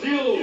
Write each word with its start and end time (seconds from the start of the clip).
se 0.00 0.35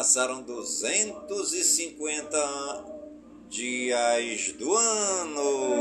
passaram 0.00 0.40
250 0.40 2.38
dias 3.50 4.52
do 4.52 4.74
ano. 4.74 5.74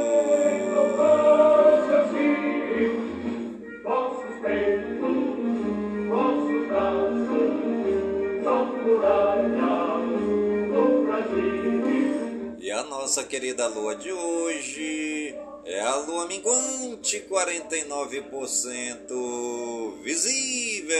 E 12.60 12.72
a 12.72 12.84
nossa 12.84 13.24
querida 13.24 13.68
lua 13.68 13.96
de 13.96 14.12
hoje 14.12 15.34
é 15.64 15.80
a 15.80 15.96
lua 15.96 16.28
minguante, 16.28 17.22
49% 17.22 20.04
visível. 20.04 21.00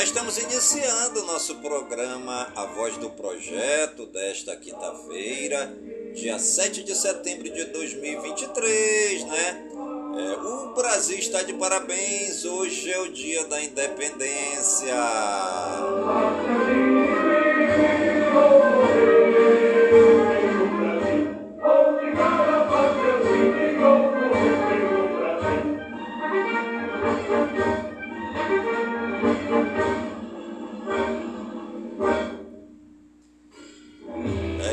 Já 0.00 0.04
estamos 0.04 0.38
iniciando 0.38 1.26
nosso 1.26 1.56
programa 1.56 2.50
A 2.56 2.64
Voz 2.64 2.96
do 2.96 3.10
Projeto 3.10 4.06
desta 4.06 4.56
quinta-feira, 4.56 5.76
dia 6.14 6.38
7 6.38 6.82
de 6.82 6.94
setembro 6.94 7.52
de 7.52 7.66
2023, 7.66 9.24
né? 9.26 9.68
É, 10.16 10.38
o 10.40 10.72
Brasil 10.72 11.18
está 11.18 11.42
de 11.42 11.52
parabéns, 11.52 12.46
hoje 12.46 12.90
é 12.90 12.98
o 12.98 13.12
dia 13.12 13.44
da 13.44 13.62
independência. 13.62 14.96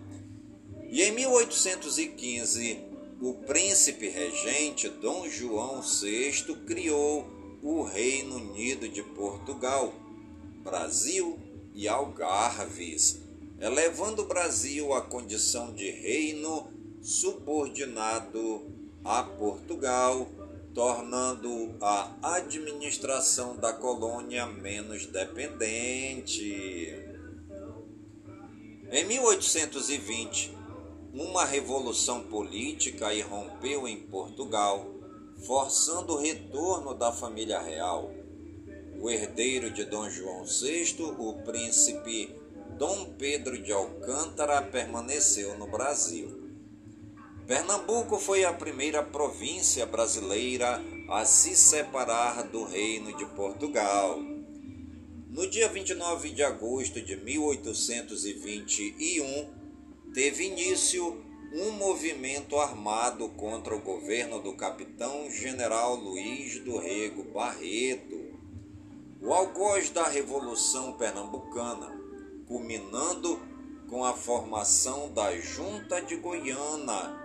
E 0.91 1.03
em 1.03 1.13
1815, 1.13 2.85
o 3.21 3.35
príncipe 3.35 4.09
regente 4.09 4.89
Dom 4.89 5.29
João 5.29 5.81
VI 5.81 6.55
criou 6.67 7.27
o 7.63 7.83
Reino 7.83 8.37
Unido 8.37 8.89
de 8.89 9.03
Portugal, 9.03 9.95
Brasil 10.63 11.39
e 11.75 11.89
Algarves, 11.89 13.21
elevando 13.61 14.23
o 14.23 14.27
Brasil 14.27 14.93
à 14.93 15.01
condição 15.01 15.73
de 15.73 15.91
reino 15.91 16.71
subordinado 17.01 18.71
a 19.05 19.23
Portugal 19.23 20.29
tornando 20.75 21.77
a 21.81 22.17
administração 22.23 23.57
da 23.57 23.73
colônia 23.73 24.47
menos 24.47 25.07
dependente. 25.07 26.97
Em 28.91 29.05
1820, 29.05 30.57
uma 31.13 31.45
revolução 31.45 32.23
política 32.23 33.13
irrompeu 33.13 33.87
em 33.87 33.99
Portugal, 33.99 34.87
forçando 35.47 36.15
o 36.15 36.19
retorno 36.19 36.95
da 36.95 37.13
família 37.13 37.61
real. 37.61 38.11
O 38.99 39.11
herdeiro 39.11 39.71
de 39.71 39.85
Dom 39.85 40.09
João 40.09 40.45
VI, 40.45 40.97
o 41.19 41.35
príncipe 41.43 42.35
Dom 42.79 43.13
Pedro 43.19 43.61
de 43.63 43.73
Alcântara, 43.73 44.63
permaneceu 44.63 45.59
no 45.59 45.67
Brasil. 45.67 46.42
Pernambuco 47.47 48.19
foi 48.19 48.45
a 48.45 48.53
primeira 48.53 49.03
província 49.03 49.85
brasileira 49.85 50.81
a 51.09 51.25
se 51.25 51.57
separar 51.57 52.45
do 52.45 52.63
Reino 52.65 53.17
de 53.17 53.27
Portugal. 53.27 54.21
No 55.29 55.49
dia 55.49 55.69
29 55.69 56.31
de 56.31 56.45
agosto 56.45 57.03
de 57.03 57.17
1821, 57.17 59.51
teve 60.15 60.45
início 60.45 61.21
um 61.53 61.73
movimento 61.73 62.57
armado 62.59 63.29
contra 63.31 63.75
o 63.75 63.81
governo 63.81 64.41
do 64.41 64.53
capitão 64.55 65.29
general 65.29 65.97
Luiz 65.97 66.61
do 66.61 66.79
Rego 66.79 67.25
Barreto. 67.25 68.39
O 69.21 69.33
algoz 69.33 69.91
da 69.91 70.07
Revolução 70.07 70.93
Pernambucana, 70.93 71.91
culminando 72.47 73.41
com 73.91 74.05
a 74.05 74.13
formação 74.15 75.13
da 75.13 75.37
Junta 75.39 76.01
de 76.01 76.15
Goiânia, 76.17 77.22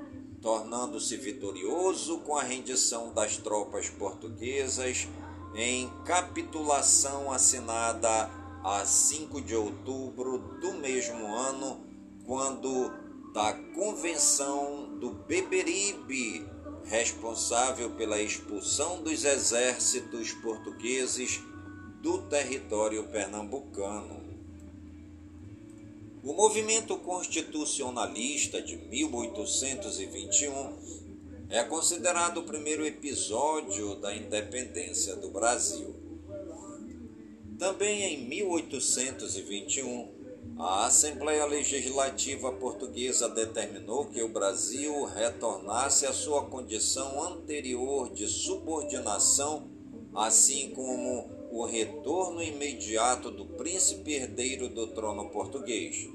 tornando-se 0.47 1.17
vitorioso 1.17 2.19
com 2.19 2.37
a 2.37 2.41
rendição 2.41 3.11
das 3.11 3.35
tropas 3.35 3.89
portuguesas 3.89 5.05
em 5.53 5.89
capitulação 6.05 7.29
assinada 7.29 8.31
a 8.63 8.85
5 8.85 9.41
de 9.41 9.53
outubro 9.53 10.37
do 10.61 10.71
mesmo 10.75 11.35
ano, 11.35 11.85
quando 12.25 12.89
da 13.33 13.51
Convenção 13.75 14.97
do 14.97 15.09
Beberibe, 15.09 16.49
responsável 16.85 17.89
pela 17.89 18.21
expulsão 18.21 19.03
dos 19.03 19.25
exércitos 19.25 20.31
portugueses 20.31 21.41
do 22.01 22.19
território 22.19 23.03
pernambucano. 23.09 24.26
O 26.23 26.33
movimento 26.33 26.97
constitucionalista 26.97 28.59
de 28.61 28.75
1821 28.75 30.73
é 31.49 31.63
considerado 31.63 32.39
o 32.39 32.43
primeiro 32.43 32.85
episódio 32.85 33.95
da 33.95 34.13
independência 34.15 35.15
do 35.15 35.29
Brasil. 35.29 35.95
Também 37.57 38.03
em 38.03 38.27
1821, 38.27 40.11
a 40.59 40.87
Assembleia 40.87 41.45
Legislativa 41.45 42.51
Portuguesa 42.51 43.29
determinou 43.29 44.05
que 44.05 44.23
o 44.23 44.29
Brasil 44.29 45.05
retornasse 45.05 46.07
à 46.07 46.13
sua 46.13 46.45
condição 46.45 47.23
anterior 47.23 48.11
de 48.11 48.27
subordinação, 48.27 49.69
assim 50.13 50.71
como 50.71 51.36
o 51.57 51.65
retorno 51.65 52.43
imediato 52.43 53.31
do 53.31 53.43
príncipe 53.43 54.13
herdeiro 54.13 54.69
do 54.69 54.85
trono 54.93 55.31
português. 55.31 56.07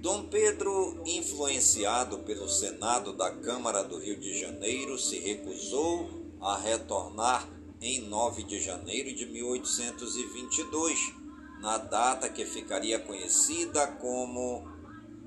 Dom 0.00 0.24
Pedro, 0.24 1.00
influenciado 1.06 2.18
pelo 2.18 2.48
Senado 2.48 3.12
da 3.12 3.30
Câmara 3.30 3.84
do 3.84 3.98
Rio 4.00 4.18
de 4.18 4.36
Janeiro, 4.36 4.98
se 4.98 5.16
recusou 5.16 6.08
a 6.40 6.58
retornar 6.58 7.48
em 7.80 8.00
9 8.00 8.42
de 8.42 8.58
janeiro 8.58 9.14
de 9.14 9.26
1822, 9.26 11.14
na 11.60 11.78
data 11.78 12.28
que 12.28 12.44
ficaria 12.44 12.98
conhecida 12.98 13.86
como 13.86 14.66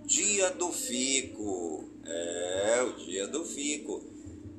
Dia 0.06 0.50
do 0.50 0.74
Fico. 0.74 1.90
É, 2.04 2.82
o 2.82 2.98
Dia 2.98 3.28
do 3.28 3.46
Fico. 3.46 4.04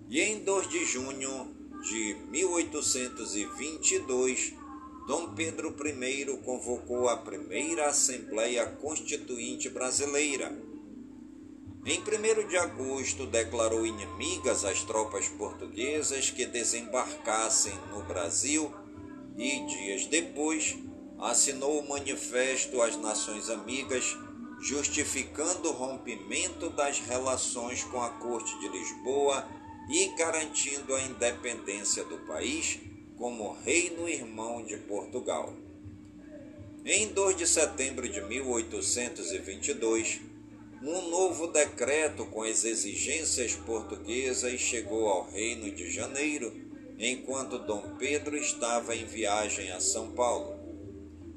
E 0.08 0.18
em 0.18 0.42
2 0.42 0.68
de 0.70 0.84
junho 0.86 1.61
de 1.82 2.16
1822, 2.30 4.54
Dom 5.06 5.34
Pedro 5.34 5.74
I 5.84 6.24
convocou 6.44 7.08
a 7.08 7.16
primeira 7.16 7.88
Assembleia 7.88 8.66
Constituinte 8.66 9.68
Brasileira. 9.68 10.56
Em 11.84 11.98
1 11.98 12.46
de 12.46 12.56
agosto, 12.56 13.26
declarou 13.26 13.84
inimigas 13.84 14.64
as 14.64 14.84
tropas 14.84 15.26
portuguesas 15.28 16.30
que 16.30 16.46
desembarcassem 16.46 17.74
no 17.90 18.04
Brasil 18.04 18.72
e, 19.36 19.66
dias 19.66 20.06
depois, 20.06 20.78
assinou 21.18 21.80
o 21.80 21.88
Manifesto 21.88 22.80
às 22.80 22.96
Nações 22.96 23.50
Amigas, 23.50 24.16
justificando 24.60 25.70
o 25.70 25.72
rompimento 25.72 26.70
das 26.70 27.00
relações 27.00 27.82
com 27.82 28.00
a 28.00 28.10
Corte 28.10 28.56
de 28.60 28.68
Lisboa 28.68 29.44
e 29.88 30.08
garantindo 30.16 30.94
a 30.94 31.02
independência 31.02 32.04
do 32.04 32.18
país 32.18 32.78
como 33.16 33.52
reino 33.52 34.08
irmão 34.08 34.64
de 34.64 34.76
Portugal. 34.76 35.54
Em 36.84 37.08
2 37.08 37.36
de 37.36 37.46
setembro 37.46 38.08
de 38.08 38.20
1822, 38.20 40.20
um 40.82 41.10
novo 41.10 41.46
decreto 41.46 42.26
com 42.26 42.42
as 42.42 42.64
exigências 42.64 43.54
portuguesas 43.54 44.60
chegou 44.60 45.06
ao 45.06 45.30
Reino 45.30 45.70
de 45.70 45.88
Janeiro, 45.88 46.52
enquanto 46.98 47.60
Dom 47.60 47.94
Pedro 47.98 48.36
estava 48.36 48.96
em 48.96 49.04
viagem 49.04 49.70
a 49.70 49.78
São 49.78 50.10
Paulo. 50.10 50.58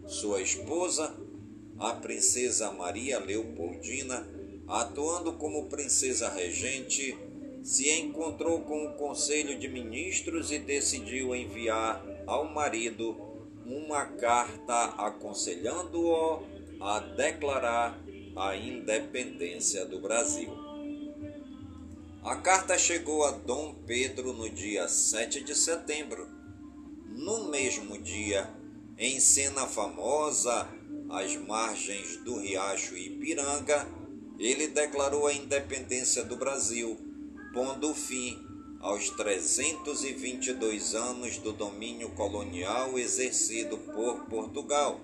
Sua 0.07 0.41
esposa, 0.41 1.15
a 1.77 1.93
princesa 1.93 2.71
Maria 2.71 3.19
Leopoldina, 3.19 4.27
atuando 4.67 5.33
como 5.33 5.69
princesa 5.69 6.27
regente, 6.29 7.15
se 7.65 7.89
encontrou 7.89 8.61
com 8.61 8.85
o 8.85 8.93
Conselho 8.93 9.57
de 9.57 9.67
Ministros 9.67 10.51
e 10.51 10.59
decidiu 10.59 11.35
enviar 11.35 11.99
ao 12.27 12.45
marido 12.45 13.17
uma 13.65 14.05
carta 14.05 14.93
aconselhando-o 14.99 16.43
a 16.79 16.99
declarar 16.99 17.99
a 18.35 18.55
independência 18.55 19.83
do 19.83 19.99
Brasil. 19.99 20.53
A 22.23 22.35
carta 22.35 22.77
chegou 22.77 23.25
a 23.25 23.31
Dom 23.31 23.73
Pedro 23.87 24.31
no 24.31 24.47
dia 24.47 24.87
7 24.87 25.43
de 25.43 25.55
setembro. 25.55 26.27
No 27.15 27.49
mesmo 27.49 27.97
dia, 27.97 28.47
em 28.95 29.19
cena 29.19 29.65
famosa, 29.65 30.69
às 31.09 31.35
margens 31.35 32.17
do 32.17 32.37
riacho 32.37 32.95
Ipiranga, 32.95 33.87
ele 34.37 34.67
declarou 34.67 35.25
a 35.25 35.33
independência 35.33 36.23
do 36.23 36.35
Brasil, 36.35 37.04
pondo 37.55 37.95
fim 37.95 38.37
aos 38.81 39.09
322 39.11 40.93
anos 40.93 41.37
do 41.37 41.53
domínio 41.53 42.09
colonial 42.09 42.99
exercido 42.99 43.77
por 43.77 44.25
Portugal. 44.25 44.99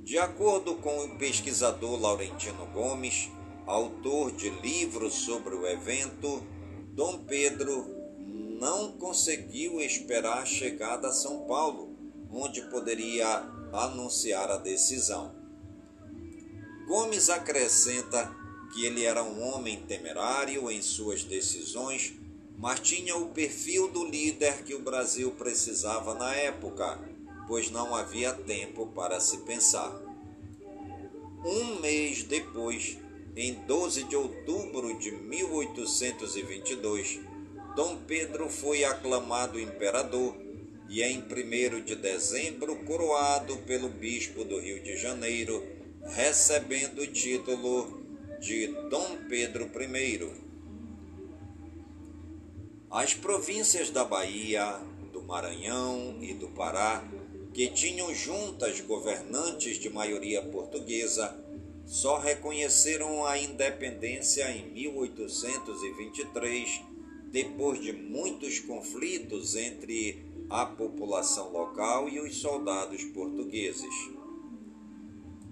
De 0.00 0.18
acordo 0.18 0.76
com 0.76 1.04
o 1.04 1.18
pesquisador 1.18 2.00
Laurentino 2.00 2.64
Gomes, 2.72 3.30
autor 3.66 4.32
de 4.32 4.48
livros 4.48 5.12
sobre 5.12 5.54
o 5.54 5.66
evento, 5.66 6.42
Dom 6.94 7.24
Pedro 7.24 7.84
não 8.58 8.92
conseguiu 8.92 9.82
esperar 9.82 10.38
a 10.38 10.46
chegada 10.46 11.08
a 11.08 11.12
São 11.12 11.46
Paulo, 11.46 11.94
onde 12.32 12.62
poderia 12.70 13.46
anunciar 13.70 14.50
a 14.50 14.56
decisão. 14.56 15.36
Gomes 16.86 17.28
acrescenta 17.28 18.34
que 18.72 18.84
ele 18.84 19.04
era 19.04 19.22
um 19.22 19.40
homem 19.42 19.80
temerário 19.86 20.68
em 20.70 20.82
suas 20.82 21.24
decisões, 21.24 22.12
mas 22.56 22.80
tinha 22.80 23.16
o 23.16 23.30
perfil 23.30 23.88
do 23.88 24.04
líder 24.04 24.64
que 24.64 24.74
o 24.74 24.82
Brasil 24.82 25.30
precisava 25.32 26.14
na 26.14 26.34
época, 26.34 26.98
pois 27.46 27.70
não 27.70 27.94
havia 27.94 28.32
tempo 28.32 28.86
para 28.88 29.20
se 29.20 29.38
pensar. 29.38 29.96
Um 31.44 31.78
mês 31.80 32.24
depois, 32.24 32.98
em 33.36 33.54
12 33.54 34.04
de 34.04 34.16
outubro 34.16 34.98
de 34.98 35.12
1822, 35.12 37.20
Dom 37.76 37.98
Pedro 38.08 38.48
foi 38.48 38.84
aclamado 38.84 39.60
imperador 39.60 40.34
e 40.88 41.02
em 41.02 41.20
1 41.20 41.84
de 41.84 41.94
dezembro 41.94 42.74
coroado 42.84 43.56
pelo 43.58 43.88
bispo 43.88 44.44
do 44.44 44.58
Rio 44.58 44.82
de 44.82 44.96
Janeiro 44.96 45.62
recebendo 46.02 47.02
o 47.02 47.06
título 47.06 47.97
de 48.40 48.68
Dom 48.88 49.18
Pedro 49.28 49.66
I. 49.66 50.30
As 52.90 53.12
províncias 53.12 53.90
da 53.90 54.02
Bahia, 54.04 54.80
do 55.12 55.20
Maranhão 55.22 56.16
e 56.20 56.32
do 56.34 56.48
Pará, 56.48 57.04
que 57.52 57.68
tinham 57.68 58.14
juntas 58.14 58.80
governantes 58.80 59.78
de 59.78 59.90
maioria 59.90 60.40
portuguesa, 60.42 61.36
só 61.84 62.18
reconheceram 62.18 63.26
a 63.26 63.36
independência 63.38 64.48
em 64.52 64.70
1823, 64.72 66.80
depois 67.32 67.80
de 67.80 67.92
muitos 67.92 68.60
conflitos 68.60 69.56
entre 69.56 70.24
a 70.48 70.64
população 70.64 71.50
local 71.50 72.08
e 72.08 72.20
os 72.20 72.36
soldados 72.36 73.02
portugueses. 73.04 74.17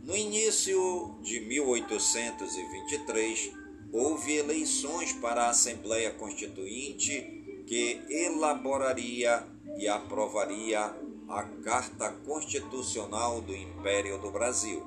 No 0.06 0.16
início 0.16 1.18
de 1.20 1.40
1823, 1.40 3.52
houve 3.92 4.36
eleições 4.36 5.12
para 5.14 5.42
a 5.42 5.50
Assembleia 5.50 6.12
Constituinte 6.12 7.64
que 7.66 8.00
elaboraria 8.08 9.44
e 9.76 9.88
aprovaria 9.88 10.94
a 11.28 11.42
Carta 11.64 12.12
Constitucional 12.24 13.40
do 13.40 13.52
Império 13.52 14.20
do 14.20 14.30
Brasil. 14.30 14.86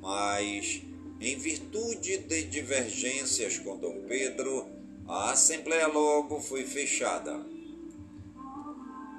Mas, 0.00 0.82
em 1.20 1.38
virtude 1.38 2.18
de 2.18 2.42
divergências 2.42 3.58
com 3.58 3.78
Dom 3.78 4.02
Pedro, 4.08 4.66
a 5.06 5.30
Assembleia 5.30 5.86
logo 5.86 6.40
foi 6.40 6.64
fechada. 6.64 7.46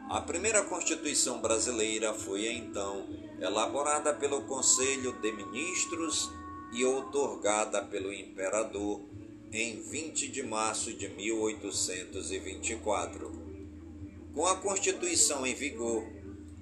A 0.10 0.20
primeira 0.20 0.62
Constituição 0.64 1.40
brasileira 1.40 2.14
foi 2.14 2.48
então 2.48 3.25
elaborada 3.40 4.14
pelo 4.14 4.42
Conselho 4.44 5.14
de 5.22 5.32
Ministros 5.32 6.30
e 6.74 6.84
outorgada 6.86 7.82
pelo 7.84 8.14
Imperador 8.14 9.02
em 9.52 9.82
20 9.82 10.28
de 10.28 10.44
março 10.44 10.94
de 10.94 11.10
1824. 11.10 13.44
Com 14.34 14.46
a 14.46 14.58
Constituição 14.58 15.44
em 15.46 15.54
vigor, 15.54 16.04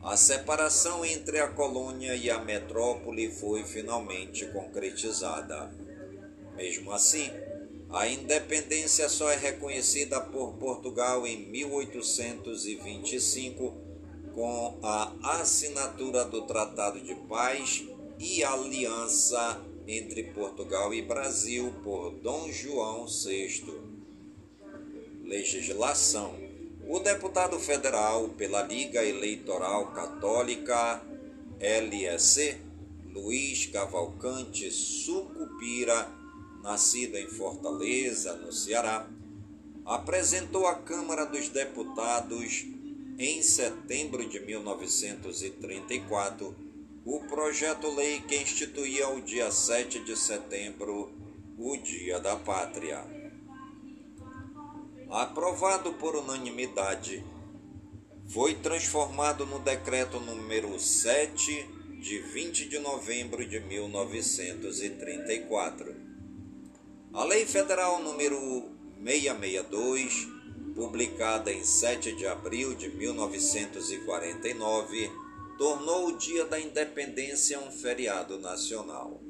a 0.01 0.18
separação 0.18 1.06
entre 1.06 1.39
a 1.39 1.48
colônia 1.48 2.15
e 2.15 2.30
a 2.30 2.38
metrópole 2.39 3.32
foi 3.32 3.63
finalmente 3.63 4.46
concretizada. 4.48 5.74
Mesmo 6.56 6.92
assim, 6.92 7.32
a 7.89 8.08
independência 8.08 9.10
só 9.10 9.32
é 9.32 9.36
reconhecida 9.36 10.20
por 10.20 10.53
Portugal 10.53 11.25
em 11.25 11.48
1825 11.48 13.82
com 14.33 14.79
a 14.81 15.13
assinatura 15.39 16.25
do 16.25 16.41
Tratado 16.43 16.99
de 16.99 17.15
Paz 17.15 17.85
e 18.19 18.43
Aliança 18.43 19.61
entre 19.87 20.23
Portugal 20.23 20.93
e 20.93 21.01
Brasil 21.01 21.73
por 21.83 22.11
Dom 22.11 22.51
João 22.51 23.05
VI. 23.05 23.63
Legislação: 25.23 26.35
O 26.87 26.99
deputado 26.99 27.59
federal 27.59 28.29
pela 28.29 28.63
Liga 28.63 29.03
Eleitoral 29.03 29.91
Católica, 29.91 31.01
LEC, 31.59 32.57
Luiz 33.13 33.67
Cavalcante 33.67 34.71
Sucupira, 34.71 36.09
nascido 36.63 37.17
em 37.17 37.27
Fortaleza, 37.27 38.35
no 38.37 38.51
Ceará, 38.51 39.07
apresentou 39.85 40.65
à 40.65 40.75
Câmara 40.75 41.25
dos 41.25 41.49
Deputados 41.49 42.65
em 43.17 43.41
setembro 43.41 44.24
de 44.27 44.39
1934, 44.39 46.55
o 47.05 47.20
projeto-lei 47.22 48.20
que 48.22 48.38
instituía 48.38 49.10
o 49.10 49.20
dia 49.22 49.51
7 49.51 50.00
de 50.00 50.15
setembro 50.17 51.12
o 51.58 51.75
Dia 51.77 52.20
da 52.20 52.36
Pátria. 52.36 53.03
Aprovado 55.10 55.93
por 55.93 56.15
unanimidade, 56.15 57.24
foi 58.27 58.53
transformado 58.55 59.46
no 59.46 59.60
decreto 59.60 60.20
número 60.20 60.79
7 60.79 61.70
de 62.01 62.20
20 62.20 62.67
de 62.67 62.79
novembro 62.79 63.48
de 63.48 63.60
1934. 63.60 65.96
A 67.13 67.24
Lei 67.24 67.46
Federal 67.46 68.01
número 68.01 68.72
662 69.03 70.32
publicada 70.75 71.51
em 71.51 71.63
7 71.63 72.15
de 72.15 72.25
abril 72.25 72.74
de 72.74 72.89
1949, 72.89 75.12
tornou 75.58 76.08
o 76.08 76.18
Dia 76.18 76.46
da 76.46 76.60
Independência 76.60 77.60
um 77.60 77.72
feriado 77.72 78.39
nacional. 78.39 79.22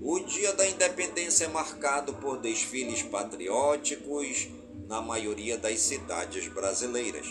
o 0.00 0.20
Dia 0.20 0.52
da 0.52 0.68
Independência 0.68 1.46
é 1.46 1.48
marcado 1.48 2.14
por 2.14 2.38
desfiles 2.38 3.02
patrióticos 3.02 4.46
na 4.86 5.02
maioria 5.02 5.58
das 5.58 5.80
cidades 5.80 6.46
brasileiras. 6.46 7.26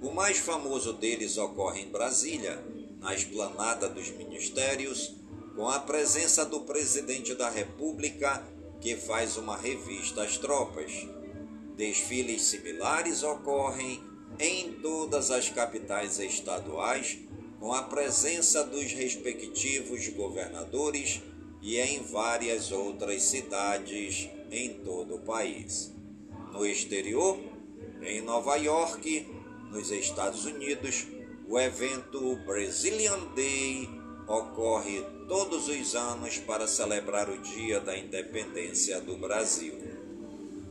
O 0.00 0.12
mais 0.12 0.38
famoso 0.38 0.92
deles 0.92 1.36
ocorre 1.36 1.80
em 1.80 1.90
Brasília, 1.90 2.64
na 3.00 3.12
esplanada 3.12 3.88
dos 3.88 4.08
Ministérios, 4.10 5.16
com 5.56 5.68
a 5.70 5.80
presença 5.80 6.44
do 6.44 6.60
presidente 6.60 7.34
da 7.34 7.48
República, 7.48 8.46
que 8.78 8.94
faz 8.94 9.38
uma 9.38 9.56
revista 9.56 10.22
às 10.22 10.36
tropas. 10.36 11.08
Desfiles 11.74 12.42
similares 12.42 13.22
ocorrem 13.22 14.02
em 14.38 14.74
todas 14.74 15.30
as 15.30 15.48
capitais 15.48 16.20
estaduais, 16.20 17.18
com 17.58 17.72
a 17.72 17.82
presença 17.84 18.62
dos 18.64 18.92
respectivos 18.92 20.06
governadores 20.08 21.22
e 21.62 21.78
em 21.78 22.02
várias 22.02 22.70
outras 22.70 23.22
cidades 23.22 24.28
em 24.50 24.74
todo 24.84 25.16
o 25.16 25.20
país. 25.20 25.90
No 26.52 26.66
exterior, 26.66 27.38
em 28.02 28.20
Nova 28.20 28.56
York, 28.56 29.26
nos 29.70 29.90
Estados 29.90 30.44
Unidos, 30.44 31.06
o 31.48 31.58
evento 31.58 32.36
Brazilian 32.44 33.18
Day 33.34 33.88
ocorre 34.26 35.02
todos 35.28 35.68
os 35.68 35.94
anos 35.94 36.38
para 36.38 36.66
celebrar 36.66 37.30
o 37.30 37.38
Dia 37.38 37.80
da 37.80 37.96
Independência 37.96 39.00
do 39.00 39.16
Brasil. 39.16 39.74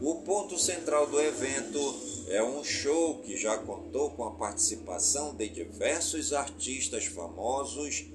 O 0.01 0.15
ponto 0.24 0.59
central 0.59 1.07
do 1.07 1.19
evento 1.19 1.79
é 2.27 2.43
um 2.43 2.63
show 2.63 3.21
que 3.21 3.38
já 3.38 3.57
contou 3.57 4.12
com 4.12 4.25
a 4.25 4.31
participação 4.31 5.33
de 5.33 5.47
diversos 5.47 6.33
artistas 6.33 7.05
famosos, 7.05 8.05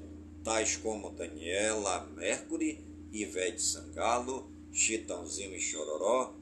tais 0.44 0.76
como 0.76 1.11
Daniela 1.11 2.06
Mercury, 2.14 2.85
Ivete 3.11 3.62
Sangalo, 3.62 4.50
Chitãozinho 4.70 5.56
e 5.56 5.61
Chororó, 5.61 6.35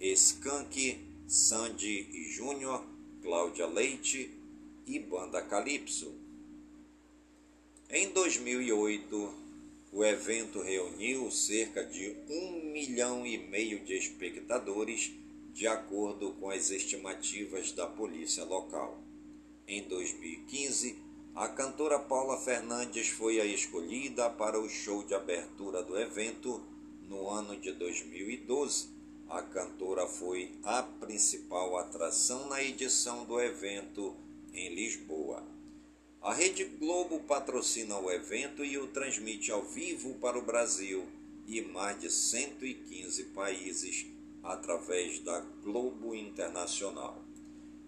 Skank, 0.00 1.04
Sandy 1.26 2.08
e 2.12 2.30
Júnior, 2.30 2.84
Cláudia 3.20 3.66
Leite 3.66 4.38
e 4.86 4.98
Banda 5.00 5.42
Calypso. 5.42 6.23
Em 7.96 8.08
2008, 8.08 9.34
o 9.92 10.04
evento 10.04 10.60
reuniu 10.60 11.30
cerca 11.30 11.86
de 11.86 12.16
um 12.28 12.72
milhão 12.72 13.24
e 13.24 13.38
meio 13.38 13.84
de 13.84 13.96
espectadores, 13.96 15.12
de 15.52 15.68
acordo 15.68 16.32
com 16.32 16.50
as 16.50 16.72
estimativas 16.72 17.70
da 17.70 17.86
polícia 17.86 18.42
local. 18.42 18.98
Em 19.68 19.84
2015, 19.84 20.98
a 21.36 21.46
cantora 21.46 22.00
Paula 22.00 22.36
Fernandes 22.36 23.10
foi 23.10 23.40
a 23.40 23.44
escolhida 23.44 24.28
para 24.28 24.58
o 24.58 24.68
show 24.68 25.04
de 25.04 25.14
abertura 25.14 25.80
do 25.80 25.96
evento 25.96 26.60
no 27.08 27.30
ano 27.30 27.56
de 27.60 27.70
2012. 27.70 28.88
A 29.28 29.40
cantora 29.40 30.08
foi 30.08 30.50
a 30.64 30.82
principal 30.82 31.78
atração 31.78 32.48
na 32.48 32.60
edição 32.60 33.24
do 33.24 33.40
evento 33.40 34.16
em 34.52 34.74
Lisboa. 34.74 35.53
A 36.24 36.32
Rede 36.32 36.64
Globo 36.64 37.20
patrocina 37.20 37.98
o 37.98 38.10
evento 38.10 38.64
e 38.64 38.78
o 38.78 38.86
transmite 38.86 39.52
ao 39.52 39.62
vivo 39.62 40.14
para 40.14 40.38
o 40.38 40.42
Brasil 40.42 41.06
e 41.46 41.60
mais 41.60 42.00
de 42.00 42.10
115 42.10 43.24
países 43.24 44.06
através 44.42 45.18
da 45.18 45.40
Globo 45.62 46.14
Internacional. 46.14 47.22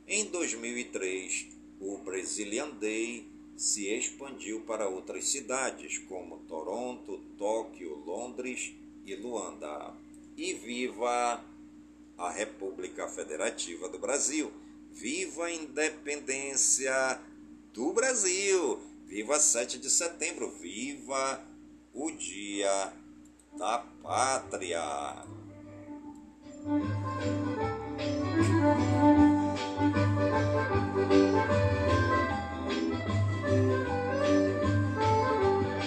Em 0.06 0.26
2003, 0.26 1.46
o 1.80 1.96
Brazilian 1.96 2.68
Day 2.72 3.26
se 3.56 3.88
expandiu 3.88 4.60
para 4.66 4.86
outras 4.86 5.28
cidades 5.28 5.96
como 5.96 6.40
Toronto, 6.40 7.18
Tóquio, 7.38 7.94
Londres 8.04 8.74
e 9.06 9.16
Luanda. 9.16 9.94
E 10.36 10.52
viva 10.52 11.42
a 12.18 12.30
República 12.30 13.08
Federativa 13.08 13.88
do 13.88 13.98
Brasil! 13.98 14.52
Viva 14.92 15.46
a 15.46 15.52
independência 15.52 17.18
do 17.76 17.92
Brasil! 17.92 18.80
Viva 19.06 19.38
7 19.38 19.78
de 19.78 19.90
setembro! 19.90 20.50
Viva 20.58 21.42
o 21.92 22.10
Dia 22.10 22.90
da 23.58 23.84
Pátria! 24.02 24.80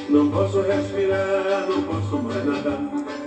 Não 0.10 0.32
posso 0.32 0.62
respirar, 0.62 1.67
não 1.67 1.84
posso 1.84 2.19
mais 2.19 2.45
nadar. 2.45 2.80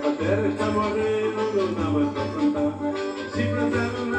A 0.05 0.15
terra 0.15 0.47
está 0.47 0.71
morrendo, 0.71 1.53
não 1.53 1.73
dá 1.73 1.89
mais 1.89 2.13
pra 2.13 2.25
plantar. 2.25 3.31
Se 3.33 3.43
plantar 3.43 3.91
não 3.99 4.12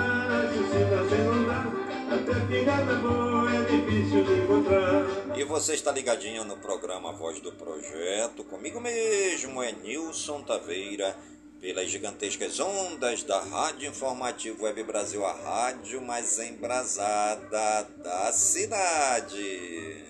E 5.36 5.44
você 5.44 5.74
está 5.74 5.92
ligadinho 5.92 6.44
no 6.44 6.56
programa 6.56 7.12
Voz 7.12 7.40
do 7.40 7.52
Projeto. 7.52 8.44
Comigo 8.44 8.80
mesmo 8.80 9.62
é 9.62 9.72
Nilson 9.72 10.42
Taveira. 10.42 11.16
Pelas 11.60 11.88
gigantescas 11.88 12.60
ondas 12.60 13.22
da 13.22 13.40
Rádio 13.40 13.88
Informativo 13.88 14.64
Web 14.64 14.82
Brasil, 14.82 15.24
a 15.24 15.32
rádio 15.32 16.02
mais 16.02 16.38
embrasada 16.38 17.88
da 18.02 18.32
cidade. 18.32 20.04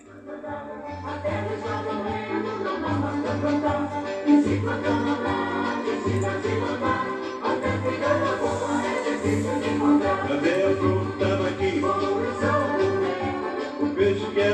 A 4.66 5.03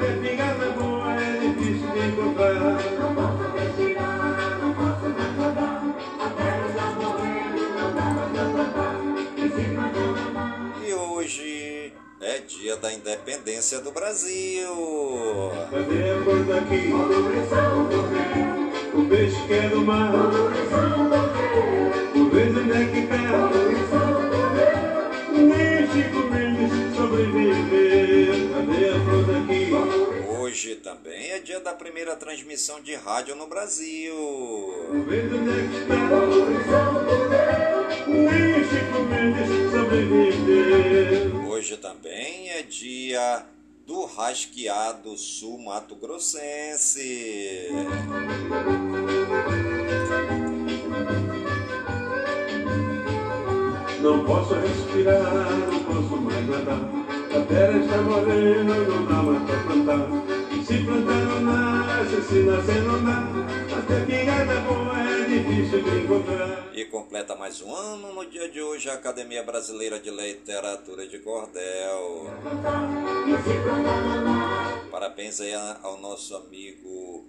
E 0.00 0.04
a 0.04 0.54
frase 0.54 0.68
do 0.68 0.86
dia: 3.86 4.06
Preocupação 4.56 5.10
não 5.10 5.18
é 5.18 5.26
estamos 5.26 5.56
calmos, 5.56 5.96
harmonizados. 8.38 9.28
E 10.86 10.94
hoje 10.94 11.92
é 12.20 12.38
dia 12.38 12.76
da 12.76 12.92
independência 12.92 13.80
do 13.80 13.90
Brasil. 13.90 14.70
Cadê 15.70 16.10
a 16.10 16.22
cor 16.24 16.44
daqui? 16.44 16.92
O 18.94 19.04
peixe 19.08 19.46
que 19.46 19.52
é 19.52 19.68
do 19.68 19.80
mar. 19.80 20.12
O 22.14 22.30
verde 22.30 22.60
onde 22.60 22.72
é 22.72 22.84
que 22.86 23.02
tá? 23.08 23.50
Nem 25.32 25.86
Chico 25.90 26.20
Mendes 26.30 26.96
sobreviver. 26.96 27.87
Também 30.88 31.32
é 31.32 31.38
dia 31.38 31.60
da 31.60 31.74
primeira 31.74 32.16
transmissão 32.16 32.80
de 32.80 32.94
rádio 32.94 33.36
no 33.36 33.46
Brasil. 33.46 34.14
Hoje 41.46 41.76
também 41.76 42.48
é 42.48 42.62
dia 42.62 43.44
do 43.86 44.06
Rasqueado 44.06 45.14
Sul 45.18 45.58
Mato 45.58 45.94
Grossense. 45.94 47.68
Não 54.00 54.24
posso 54.24 54.54
respirar, 54.54 55.50
não 55.70 55.84
posso 55.84 56.16
mais 56.22 56.48
nadar. 56.48 56.80
A 57.36 57.44
terra 57.46 57.78
está 57.78 57.98
morrendo, 57.98 58.74
não 58.88 59.04
dá 59.04 59.22
mais 59.22 59.42
pra 59.42 59.56
plantar. 59.64 60.37
Se 60.68 60.84
plantar 60.84 61.40
nasce, 61.40 62.28
se 62.28 62.42
nascer 62.42 62.82
boa 64.66 65.00
é 65.00 65.24
difícil 65.24 65.82
de 65.82 66.00
encontrar. 66.00 66.68
E 66.74 66.84
completa 66.84 67.34
mais 67.34 67.62
um 67.62 67.74
ano 67.74 68.12
no 68.12 68.26
dia 68.26 68.50
de 68.50 68.60
hoje 68.60 68.90
a 68.90 68.92
Academia 68.92 69.42
Brasileira 69.42 69.98
de 69.98 70.10
Literatura 70.10 71.08
de 71.08 71.20
Cordel. 71.20 72.26
Parabéns 74.90 75.40
aí 75.40 75.54
ao 75.54 75.98
nosso 76.02 76.36
amigo 76.36 77.26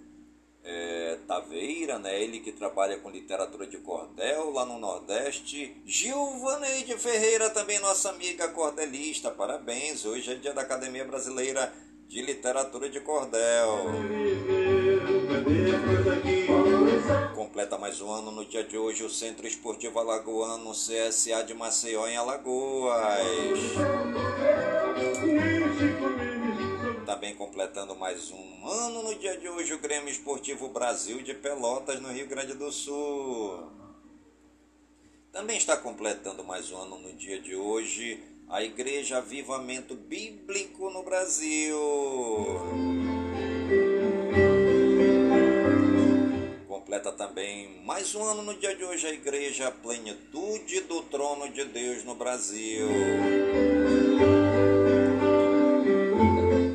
é, 0.62 1.16
Taveira, 1.26 1.98
né? 1.98 2.22
Ele 2.22 2.40
que 2.40 2.52
trabalha 2.52 2.98
com 2.98 3.08
literatura 3.08 3.66
de 3.66 3.78
cordel 3.78 4.50
lá 4.50 4.66
no 4.66 4.78
Nordeste. 4.78 5.80
Gilvaneide 5.86 6.92
Ferreira, 6.98 7.48
também 7.48 7.80
nossa 7.80 8.10
amiga 8.10 8.48
cordelista. 8.48 9.30
Parabéns, 9.30 10.04
hoje 10.04 10.30
é 10.30 10.34
dia 10.34 10.52
da 10.52 10.60
Academia 10.60 11.06
Brasileira 11.06 11.72
de 12.10 12.22
Literatura 12.22 12.90
de 12.90 12.98
Cordel. 12.98 13.84
Completa 17.36 17.78
mais 17.78 18.00
um 18.00 18.10
ano 18.10 18.32
no 18.32 18.44
dia 18.44 18.64
de 18.64 18.76
hoje 18.76 19.04
o 19.04 19.08
Centro 19.08 19.46
Esportivo 19.46 19.96
Alagoano 20.00 20.72
CSA 20.72 21.44
de 21.44 21.54
Maceió 21.54 22.08
em 22.08 22.16
Alagoas. 22.16 23.60
Também 27.06 27.36
completando 27.36 27.94
mais 27.94 28.32
um 28.32 28.66
ano 28.68 29.04
no 29.04 29.14
dia 29.14 29.38
de 29.38 29.48
hoje 29.48 29.72
o 29.72 29.78
Grêmio 29.78 30.10
Esportivo 30.10 30.66
Brasil 30.66 31.22
de 31.22 31.32
Pelotas, 31.32 32.00
no 32.00 32.08
Rio 32.08 32.26
Grande 32.26 32.54
do 32.54 32.72
Sul. 32.72 33.70
Também 35.30 35.56
está 35.56 35.76
completando 35.76 36.42
mais 36.42 36.72
um 36.72 36.76
ano 36.76 36.98
no 36.98 37.12
dia 37.12 37.40
de 37.40 37.54
hoje 37.54 38.29
a 38.50 38.64
Igreja 38.64 39.18
Avivamento 39.18 39.94
Bíblico 39.94 40.90
no 40.90 41.04
Brasil. 41.04 41.78
Completa 46.66 47.12
também 47.12 47.80
mais 47.84 48.12
um 48.16 48.24
ano 48.24 48.42
no 48.42 48.54
dia 48.54 48.74
de 48.74 48.84
hoje 48.84 49.06
a 49.06 49.12
Igreja 49.12 49.70
Plenitude 49.70 50.80
do 50.80 51.00
Trono 51.02 51.48
de 51.48 51.64
Deus 51.64 52.02
no 52.02 52.16
Brasil. 52.16 52.88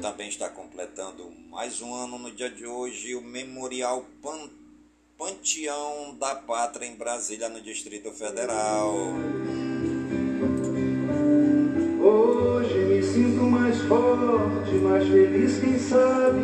Também 0.02 0.30
está 0.30 0.48
completando 0.48 1.30
mais 1.50 1.82
um 1.82 1.94
ano 1.94 2.18
no 2.18 2.32
dia 2.32 2.50
de 2.50 2.66
hoje 2.66 3.16
o 3.16 3.22
Memorial 3.22 4.06
Pan 4.22 4.50
Panteão 5.18 6.16
da 6.18 6.36
Pátria 6.36 6.86
em 6.86 6.96
Brasília, 6.96 7.50
no 7.50 7.62
Distrito 7.62 8.12
Federal. 8.12 8.94
Hoje 12.06 12.86
me 12.86 13.02
sinto 13.02 13.42
mais 13.42 13.82
forte, 13.82 14.76
mais 14.76 15.04
feliz, 15.08 15.60
quem 15.60 15.80
sabe, 15.80 16.40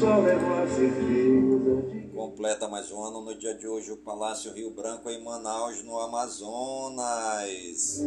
só 0.00 0.18
levo 0.18 0.54
a 0.54 0.66
certeza 0.66 1.82
de 1.88 2.08
Completa 2.12 2.66
mais 2.66 2.90
um 2.90 3.00
ano 3.00 3.20
no 3.20 3.38
dia 3.38 3.54
de 3.54 3.68
hoje 3.68 3.92
o 3.92 3.96
Palácio 3.98 4.52
Rio 4.52 4.72
Branco 4.72 5.08
em 5.08 5.22
Manaus, 5.22 5.84
no 5.84 6.00
Amazonas. 6.00 8.02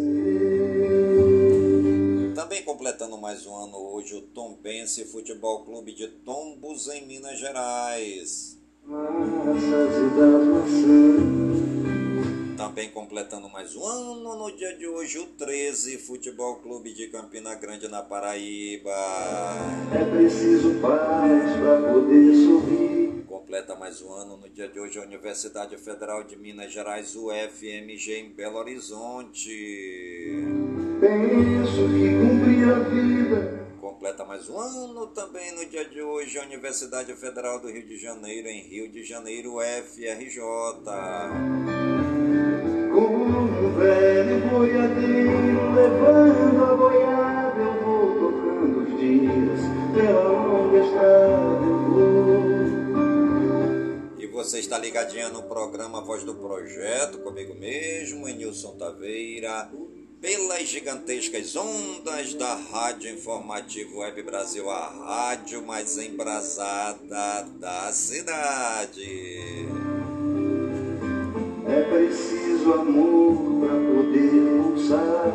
Também 2.35 2.65
completando 2.65 3.17
mais 3.17 3.45
um 3.45 3.55
ano 3.55 3.77
hoje 3.77 4.13
o 4.13 4.21
Tombense 4.21 5.05
Futebol 5.05 5.63
Clube 5.63 5.93
de 5.93 6.09
Tombos 6.09 6.89
em 6.89 7.07
Minas 7.07 7.39
Gerais. 7.39 8.59
Também 12.57 12.89
completando 12.89 13.47
mais 13.47 13.75
um 13.75 13.85
ano 13.85 14.35
no 14.35 14.51
dia 14.51 14.75
de 14.75 14.87
hoje, 14.87 15.19
o 15.19 15.27
13 15.27 15.99
Futebol 15.99 16.55
Clube 16.55 16.91
de 16.91 17.05
Campina 17.05 17.53
Grande 17.53 17.87
na 17.87 18.01
Paraíba. 18.01 18.89
É 19.93 20.03
preciso 20.03 20.81
paz 20.81 21.55
para 21.59 21.93
poder 21.93 22.33
sorrir. 22.33 23.23
Completa 23.27 23.75
mais 23.75 24.01
um 24.01 24.11
ano 24.11 24.37
no 24.37 24.49
dia 24.49 24.67
de 24.67 24.79
hoje 24.79 24.97
a 24.97 25.03
Universidade 25.03 25.77
Federal 25.77 26.23
de 26.23 26.35
Minas 26.35 26.73
Gerais, 26.73 27.15
UFMG, 27.15 28.21
em 28.21 28.29
Belo 28.31 28.57
Horizonte. 28.57 30.43
Penso 30.99 31.87
que 31.89 32.09
cumpri 32.09 32.63
a 32.63 32.79
vida. 32.89 33.67
Completa 33.79 34.25
mais 34.25 34.49
um 34.49 34.59
ano 34.59 35.05
também 35.07 35.51
no 35.51 35.63
dia 35.63 35.85
de 35.85 36.01
hoje 36.01 36.39
a 36.39 36.43
Universidade 36.43 37.13
Federal 37.13 37.59
do 37.59 37.69
Rio 37.69 37.85
de 37.85 37.99
Janeiro, 37.99 38.47
em 38.47 38.63
Rio 38.63 38.89
de 38.89 39.03
Janeiro, 39.03 39.57
UFRJ. 39.57 40.41
Velho 43.77 44.39
boiadeiro 44.49 45.73
levando 45.75 46.63
a 46.63 46.75
boiada, 46.75 47.61
eu 47.61 47.73
vou 47.83 48.31
tocando 48.31 48.79
os 48.81 48.99
dias 48.99 49.59
pela 49.93 50.29
longa 50.29 50.79
estrada. 50.79 51.63
Eu 51.63 51.77
vou. 51.85 52.17
E 54.17 54.25
você 54.25 54.57
está 54.57 54.79
ligadinha 54.79 55.29
no 55.29 55.43
programa 55.43 56.01
Voz 56.01 56.23
do 56.23 56.33
Projeto, 56.33 57.19
comigo 57.19 57.53
mesmo, 57.53 58.27
Enilson 58.27 58.75
Taveira, 58.77 59.69
pelas 60.19 60.67
gigantescas 60.67 61.55
ondas 61.55 62.33
da 62.33 62.55
Rádio 62.55 63.11
Informativo 63.11 63.99
Web 63.99 64.23
Brasil, 64.23 64.67
a 64.71 64.87
rádio 64.87 65.63
mais 65.63 65.99
embrasada 65.99 67.43
da 67.59 67.93
cidade. 67.93 69.67
É 71.67 71.81
preciso 71.91 72.46
amor 72.73 73.59
para 73.59 73.75
poder 73.79 74.61
pulsar. 74.61 75.33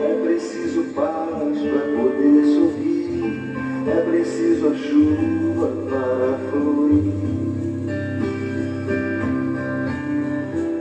É 0.00 0.20
preciso 0.24 0.82
paz 0.94 1.58
para 1.58 1.80
poder 1.96 2.44
sorrir. 2.44 2.98
É 3.86 4.00
preciso 4.02 4.68
a 4.68 4.74
chuva 4.74 5.72
para 5.88 6.38
fluir. 6.50 7.12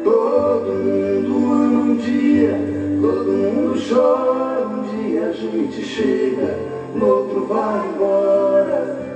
Todo 0.03 0.73
mundo 0.73 1.53
ama 1.53 1.79
um 1.81 1.95
dia, 1.97 2.59
todo 3.01 3.31
mundo 3.31 3.79
chora. 3.89 4.67
Um 4.67 4.83
dia 4.83 5.27
a 5.27 5.31
gente 5.31 5.81
chega, 5.83 6.57
no 6.95 7.05
outro 7.05 7.45
vai 7.45 7.89
embora. 7.89 9.06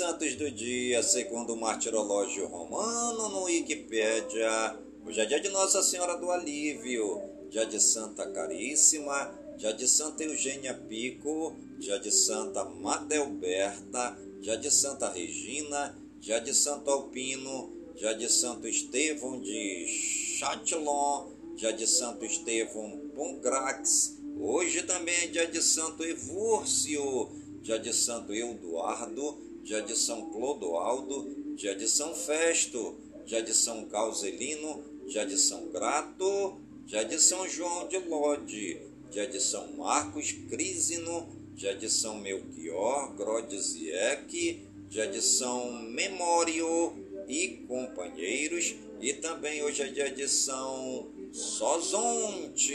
E 0.00 0.02
os 0.02 0.08
santos 0.08 0.34
do 0.34 0.50
dia, 0.50 1.02
segundo 1.02 1.52
o 1.52 1.60
martirológio 1.60 2.46
romano 2.46 3.28
no 3.28 3.42
Wikipédia, 3.42 4.78
hoje 5.04 5.20
é 5.20 5.26
dia 5.26 5.38
de 5.38 5.50
Nossa 5.50 5.82
Senhora 5.82 6.16
do 6.16 6.30
Alívio, 6.30 7.20
dia 7.50 7.66
de 7.66 7.78
Santa 7.78 8.26
Caríssima, 8.30 9.30
dia 9.58 9.74
de 9.74 9.86
Santa 9.86 10.24
Eugênia 10.24 10.72
Pico, 10.72 11.54
dia 11.78 11.98
de 11.98 12.10
Santa 12.10 12.64
Madelberta, 12.64 14.16
dia 14.40 14.56
de 14.56 14.70
Santa 14.70 15.10
Regina, 15.10 15.94
dia 16.18 16.38
de 16.38 16.54
Santo 16.54 16.90
Alpino, 16.90 17.70
dia 17.94 18.14
de 18.14 18.30
Santo 18.32 18.66
Estevão 18.66 19.38
de 19.38 19.86
Châtillon, 19.86 21.28
dia 21.56 21.74
de 21.74 21.86
Santo 21.86 22.24
Estevão 22.24 23.10
Pongrax, 23.14 24.16
hoje 24.38 24.82
também 24.82 25.24
é 25.24 25.26
dia 25.26 25.46
de 25.46 25.60
Santo 25.60 26.02
Evúrcio, 26.02 27.28
dia 27.60 27.78
de 27.78 27.92
Santo 27.92 28.32
Euduardo, 28.32 29.49
dia 29.62 29.82
de 29.82 29.96
São 29.96 30.30
Clodoaldo, 30.30 31.54
dia 31.56 31.74
de 31.74 31.88
São 31.88 32.14
Festo, 32.14 32.96
dia 33.24 33.42
de 33.42 33.54
São 33.54 33.84
Causelino, 33.86 34.82
dia 35.06 35.24
de 35.26 35.38
São 35.38 35.68
Grato, 35.68 36.58
dia 36.86 37.04
de 37.04 37.20
São 37.20 37.48
João 37.48 37.86
de 37.88 37.98
Lode, 37.98 38.80
dia 39.10 39.26
de 39.26 39.40
São 39.40 39.72
Marcos 39.76 40.32
Crisino, 40.32 41.28
dia 41.54 41.74
de 41.74 41.90
São 41.90 42.18
Melchior 42.18 43.14
Grodziek, 43.14 44.66
dia 44.88 45.06
de 45.06 45.20
São 45.22 45.72
Memório 45.82 46.94
e 47.28 47.64
companheiros, 47.68 48.74
e 49.00 49.12
também 49.14 49.62
hoje 49.62 49.82
é 49.82 49.86
dia 49.86 50.10
de 50.10 50.28
São 50.28 51.08
Sozonte. 51.32 52.74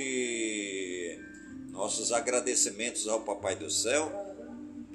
Nossos 1.72 2.12
agradecimentos 2.14 3.08
ao 3.08 3.22
Papai 3.22 3.56
do 3.56 3.70
Céu 3.70 4.25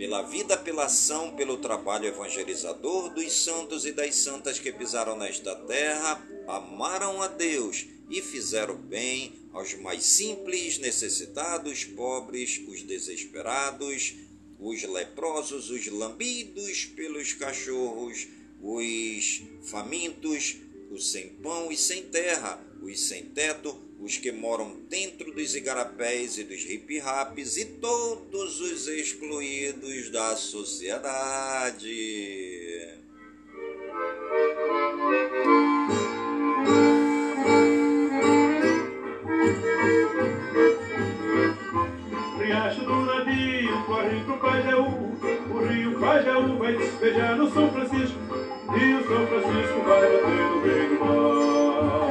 pela 0.00 0.22
vida, 0.22 0.56
pela 0.56 0.86
ação, 0.86 1.36
pelo 1.36 1.58
trabalho 1.58 2.06
evangelizador 2.06 3.10
dos 3.10 3.30
santos 3.34 3.84
e 3.84 3.92
das 3.92 4.14
santas 4.14 4.58
que 4.58 4.72
pisaram 4.72 5.14
nesta 5.14 5.54
terra, 5.54 6.26
amaram 6.48 7.20
a 7.20 7.28
Deus 7.28 7.84
e 8.08 8.22
fizeram 8.22 8.76
bem 8.76 9.34
aos 9.52 9.74
mais 9.74 10.02
simples, 10.04 10.78
necessitados, 10.78 11.84
pobres, 11.84 12.62
os 12.66 12.82
desesperados, 12.82 14.14
os 14.58 14.82
leprosos, 14.84 15.68
os 15.68 15.86
lambidos 15.88 16.86
pelos 16.86 17.34
cachorros, 17.34 18.26
os 18.62 19.42
famintos, 19.64 20.56
os 20.90 21.12
sem 21.12 21.28
pão 21.28 21.70
e 21.70 21.76
sem 21.76 22.04
terra, 22.04 22.58
os 22.80 22.98
sem 23.06 23.26
teto, 23.26 23.78
os 24.00 24.16
que 24.16 24.32
moram 24.32 24.80
dentro 24.88 25.30
dos 25.32 25.54
igarapés 25.54 26.38
e 26.38 26.44
dos 26.44 26.64
hip-raps 26.64 27.58
e 27.58 27.66
todos 27.66 28.60
os 28.60 28.88
excluídos 28.88 30.10
da 30.10 30.34
sociedade. 30.36 31.88
Riacho 42.38 42.80
do 42.80 43.04
navio 43.04 43.84
corre 43.84 44.24
pro 44.24 44.38
Pajeú, 44.38 44.86
o 45.50 45.58
rio 45.68 46.00
Pajeú 46.00 46.58
vai 46.58 46.74
despejar 46.74 47.36
no 47.36 47.52
São 47.52 47.70
Francisco, 47.70 48.18
e 48.78 48.94
o 48.94 49.06
São 49.06 49.26
Francisco 49.26 49.82
vai 49.84 50.00
bater 50.00 50.50
no 50.50 50.60
meio 50.62 50.88
do 50.88 51.04
mar. 51.04 52.09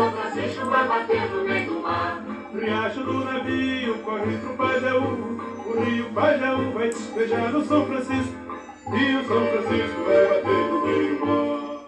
O 0.00 0.02
rio 0.02 0.12
São 0.12 0.12
Francisco 0.12 0.64
vai 0.70 0.88
bater 0.88 1.30
no 1.30 1.44
meio 1.44 1.66
do 1.66 1.80
mar. 1.80 2.24
Riacho 2.54 3.04
do 3.04 3.12
navio 3.22 4.02
corre 4.02 4.38
pro 4.38 4.56
Pajeú, 4.56 5.38
o 5.66 5.80
rio 5.84 6.14
Pajeú 6.14 6.72
vai 6.72 6.88
despejar 6.88 7.52
no 7.52 7.66
São 7.66 7.86
Francisco, 7.86 8.34
e 8.86 9.14
o 9.16 9.28
São 9.28 9.46
Francisco 9.46 10.04
vai 10.04 10.28
bater 10.28 10.70
no 10.70 10.86
meio 10.86 11.18
do 11.18 11.26
mar. 11.26 11.80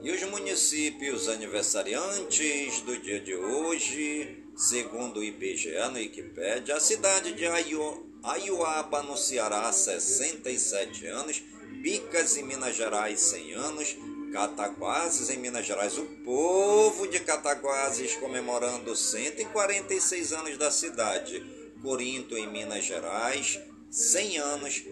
E 0.00 0.12
os 0.12 0.22
municípios 0.30 1.28
aniversariantes 1.28 2.82
do 2.82 2.96
dia 2.96 3.18
de 3.18 3.34
hoje, 3.34 4.44
segundo 4.56 5.18
o 5.18 5.24
IBGE 5.24 5.76
no 5.90 5.98
Wikipédia, 5.98 6.76
a 6.76 6.80
cidade 6.80 7.32
de 7.32 7.46
Aio, 7.48 8.06
Aiuaba, 8.22 9.02
no 9.02 9.16
Ceará, 9.16 9.72
67 9.72 11.06
anos, 11.06 11.42
Bicas, 11.82 12.36
em 12.36 12.44
Minas 12.44 12.76
Gerais, 12.76 13.20
100 13.20 13.54
anos, 13.54 13.96
Cataguases, 14.32 15.30
em 15.30 15.38
Minas 15.38 15.66
Gerais. 15.66 15.96
O 15.98 16.04
povo 16.24 17.06
de 17.08 17.20
Cataguases 17.20 18.14
comemorando 18.16 18.94
146 18.94 20.32
anos 20.32 20.56
da 20.56 20.70
cidade. 20.70 21.44
Corinto, 21.82 22.36
em 22.36 22.50
Minas 22.50 22.84
Gerais, 22.84 23.60
100 23.90 24.38
anos. 24.38 24.84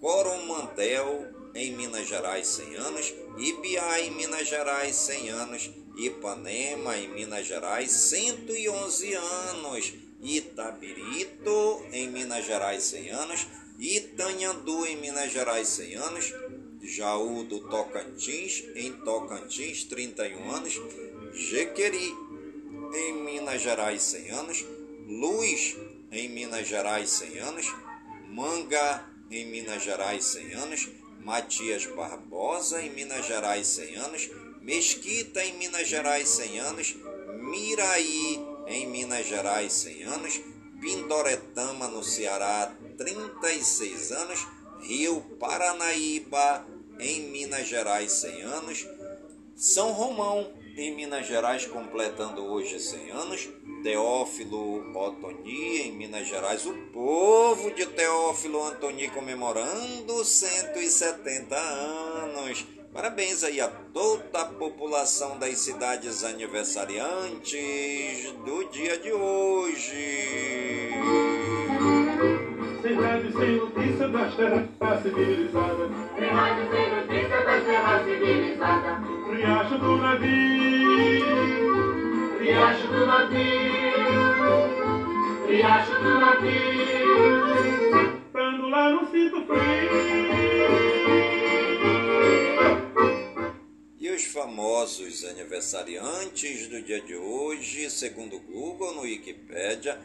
Coromandel, 0.00 1.26
em 1.54 1.72
Minas 1.76 2.08
Gerais, 2.08 2.46
100 2.48 2.76
anos. 2.76 3.14
Ibiá, 3.38 4.00
em 4.00 4.10
Minas 4.10 4.48
Gerais, 4.48 4.96
100 4.96 5.30
anos. 5.30 5.70
Ipanema, 5.96 6.96
em 6.96 7.08
Minas 7.08 7.46
Gerais, 7.46 7.90
111 7.90 9.14
anos. 9.14 9.94
Itabirito, 10.20 11.84
em 11.92 12.08
Minas 12.08 12.44
Gerais, 12.44 12.82
100 12.84 13.10
anos. 13.10 13.46
Itanhandu, 13.78 14.86
em 14.86 14.96
Minas 14.96 15.32
Gerais, 15.32 15.68
100 15.68 15.94
anos. 15.96 16.34
Jaú 16.82 17.44
do 17.44 17.60
Tocantins, 17.68 18.64
em 18.74 18.92
Tocantins, 18.92 19.84
31 19.84 20.50
anos. 20.50 20.80
Jequeri, 21.32 22.14
em 22.94 23.12
Minas 23.24 23.62
Gerais, 23.62 24.02
100 24.02 24.30
anos. 24.30 24.64
Luz, 25.06 25.76
em 26.10 26.28
Minas 26.28 26.66
Gerais, 26.66 27.08
100 27.10 27.38
anos. 27.38 27.66
Manga, 28.28 29.08
em 29.30 29.46
Minas 29.46 29.82
Gerais, 29.82 30.24
100 30.24 30.54
anos. 30.54 30.88
Matias 31.20 31.86
Barbosa, 31.86 32.82
em 32.82 32.90
Minas 32.90 33.26
Gerais, 33.26 33.66
100 33.68 33.96
anos. 33.96 34.30
Mesquita, 34.60 35.44
em 35.44 35.56
Minas 35.58 35.88
Gerais, 35.88 36.28
100 36.28 36.58
anos. 36.60 36.96
Miraí, 37.38 38.40
em 38.66 38.86
Minas 38.88 39.26
Gerais, 39.26 39.72
100 39.72 40.02
anos. 40.04 40.40
Pindoretama, 40.80 41.86
no 41.88 42.02
Ceará, 42.02 42.74
36 42.98 44.10
anos. 44.12 44.46
Rio 44.82 45.20
Paranaíba, 45.38 46.66
em 46.98 47.30
Minas 47.30 47.68
Gerais, 47.68 48.10
100 48.12 48.42
anos. 48.42 48.88
São 49.54 49.92
Romão, 49.92 50.50
em 50.76 50.94
Minas 50.94 51.26
Gerais, 51.26 51.66
completando 51.66 52.42
hoje 52.42 52.80
100 52.80 53.10
anos. 53.10 53.48
Teófilo 53.82 54.96
Otoni, 54.96 55.82
em 55.82 55.92
Minas 55.92 56.28
Gerais, 56.28 56.64
o 56.64 56.72
povo 56.92 57.72
de 57.72 57.84
Teófilo 57.86 58.64
Antoni 58.64 59.08
comemorando 59.08 60.24
170 60.24 61.56
anos. 61.56 62.64
Parabéns 62.92 63.42
aí 63.42 63.60
a 63.60 63.66
toda 63.68 64.42
a 64.42 64.44
população 64.44 65.36
das 65.38 65.58
cidades 65.58 66.22
aniversariantes 66.22 68.32
do 68.44 68.70
dia 68.70 68.96
de 68.98 69.12
hoje. 69.12 70.92
Rádio, 72.94 73.32
sem 73.32 73.56
notícia 73.56 74.08
das 74.08 74.34
terras 74.34 75.02
civilizadas. 75.02 75.90
Sem 76.18 76.28
rádio, 76.28 76.70
sem 76.70 76.90
notícia 76.90 77.44
das 77.44 77.64
terras 77.64 78.04
civilizadas. 78.04 78.98
Riacho 79.30 79.78
do 79.78 79.96
navio. 79.96 81.22
Riacho 82.40 82.86
do 82.88 83.06
navio. 83.06 83.42
Riacho 85.48 85.94
do 86.02 86.20
navio. 86.20 87.52
Estando 88.26 88.68
lá 88.68 88.90
no 88.90 89.10
cinto 89.10 89.46
frio. 89.46 89.92
E 93.98 94.10
os 94.10 94.24
famosos 94.24 95.24
aniversariantes 95.24 96.68
do 96.68 96.82
dia 96.82 97.00
de 97.00 97.16
hoje, 97.16 97.88
segundo 97.88 98.36
o 98.36 98.40
Google 98.40 98.94
no 98.96 99.02
Wikipedia, 99.02 99.98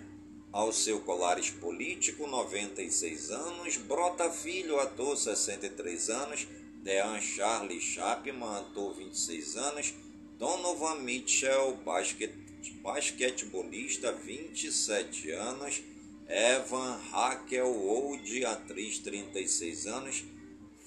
ao 0.52 0.72
seu 0.72 1.00
Colares 1.02 1.50
Político, 1.50 2.28
96 2.28 3.32
anos, 3.32 3.78
Brota 3.78 4.30
Filho, 4.30 4.80
ator, 4.80 5.18
63 5.18 6.10
anos, 6.10 6.48
Dean 6.84 7.20
Charlie 7.20 7.82
Chapman, 7.82 8.60
ator, 8.60 8.96
26 8.96 9.58
anos, 9.58 9.94
Donovan 10.40 11.02
Mitchell, 11.02 11.78
basquet, 11.84 12.34
basquetebolista, 12.82 14.12
27 14.12 15.32
anos, 15.32 15.82
Evan 16.28 17.00
Raquel 17.12 17.68
Old, 17.68 18.46
atriz, 18.46 19.00
36 19.00 19.88
anos, 19.88 20.24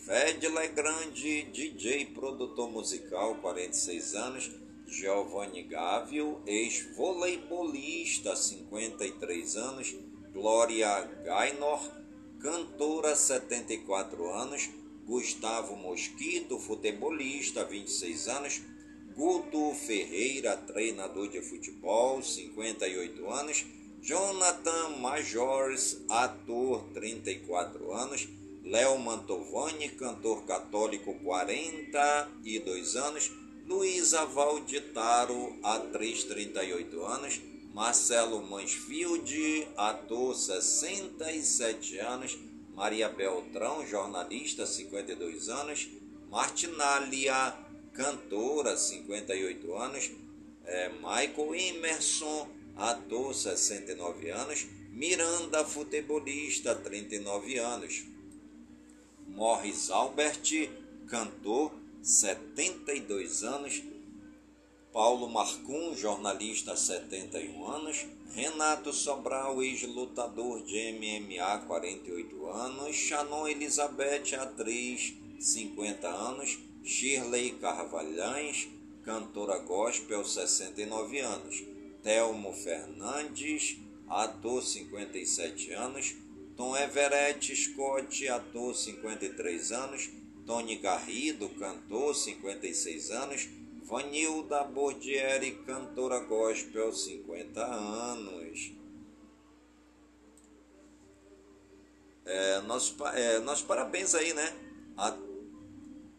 Fed 0.05 0.49
Legrande, 0.49 1.43
DJ, 1.53 2.07
produtor 2.07 2.71
musical, 2.71 3.37
46 3.37 4.15
anos, 4.15 4.51
Giovanni 4.91 5.63
Gávio, 5.63 6.43
ex-voleibolista, 6.45 8.35
53 8.35 9.57
anos, 9.57 9.95
Glória 10.33 11.01
Gaynor, 11.25 11.81
cantora, 12.41 13.15
74 13.15 14.35
anos, 14.35 14.69
Gustavo 15.07 15.77
Mosquito, 15.77 16.59
futebolista, 16.59 17.65
26 17.65 18.29
anos, 18.29 18.61
Guto 19.15 19.73
Ferreira, 19.75 20.57
treinador 20.57 21.29
de 21.29 21.41
futebol, 21.41 22.21
58 22.21 23.31
anos, 23.31 23.65
Jonathan 24.03 24.97
Majors, 24.99 26.03
ator, 26.09 26.83
34 26.93 27.95
anos, 27.95 28.29
Léo 28.65 28.99
Mantovani, 28.99 29.89
cantor 29.91 30.45
católico, 30.47 31.15
42 31.15 32.97
anos, 32.97 33.31
Luísa 33.71 34.25
Valditaro, 34.27 35.57
atriz, 35.63 36.25
38 36.25 37.05
anos, 37.07 37.41
Marcelo 37.73 38.43
Mansfield, 38.43 39.69
ator, 39.77 40.35
67 40.35 42.01
anos, 42.01 42.37
Maria 42.75 43.09
Beltrão, 43.09 43.87
jornalista, 43.87 44.67
52 44.67 45.49
anos, 45.49 45.89
Martinália, 46.29 47.57
cantora, 47.93 48.77
58 48.77 49.77
anos, 49.77 50.11
é, 50.65 50.89
Michael 50.89 51.55
Emerson, 51.55 52.49
ator, 52.77 53.33
69 53.33 54.31
anos, 54.31 54.67
Miranda, 54.91 55.65
futebolista, 55.65 56.75
39 56.75 57.57
anos, 57.59 58.03
Morris 59.29 59.91
Albert, 59.91 60.69
cantor, 61.07 61.80
72 62.03 63.45
anos, 63.45 63.83
Paulo 64.93 65.29
Marcum, 65.29 65.95
jornalista, 65.95 66.75
71 66.75 67.67
anos, 67.71 68.07
Renato 68.35 68.93
Sobral, 68.93 69.63
ex-lutador 69.63 70.65
de 70.65 70.93
MMA, 70.93 71.59
48 71.67 72.51
anos, 72.51 72.97
Shannon 72.97 73.47
Elizabeth, 73.47 74.33
atriz, 74.35 75.15
50 75.39 76.09
anos, 76.09 76.59
Shirley 76.83 77.51
Carvalhães, 77.61 78.69
cantora 79.05 79.59
gospel, 79.59 80.25
69 80.25 81.21
anos, 81.21 81.63
Telmo 82.03 82.53
Fernandes, 82.55 83.77
ator, 84.09 84.63
57 84.63 85.73
anos, 85.75 86.15
Tom 86.57 86.75
Everett 86.77 87.55
Scott, 87.55 88.27
ator, 88.29 88.75
53 88.75 89.73
anos, 89.73 90.11
Tony 90.51 90.75
Garrido, 90.79 91.49
cantor, 91.51 92.13
56 92.13 93.13
anos, 93.13 93.49
Vanilda 93.85 94.65
Bordieri, 94.65 95.53
cantora 95.65 96.19
gospel, 96.19 96.93
50 96.93 97.65
anos. 97.65 98.73
É, 102.27 102.61
é, 103.15 103.39
nosso 103.39 103.65
parabéns 103.65 104.13
aí, 104.17 104.35
né? 104.35 104.53
A 104.97 105.17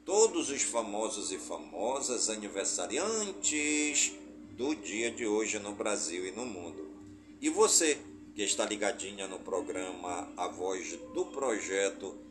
todos 0.05 0.49
os 0.49 0.61
famosos 0.61 1.33
e 1.33 1.37
famosas 1.37 2.29
aniversariantes 2.29 4.13
do 4.51 4.73
dia 4.75 5.11
de 5.11 5.27
hoje 5.27 5.59
no 5.59 5.73
Brasil 5.73 6.25
e 6.25 6.31
no 6.31 6.45
mundo. 6.45 6.89
E 7.41 7.49
você 7.49 7.99
que 8.33 8.43
está 8.43 8.65
ligadinha 8.65 9.27
no 9.27 9.39
programa 9.39 10.31
A 10.37 10.47
Voz 10.47 10.97
do 11.13 11.25
Projeto 11.25 12.30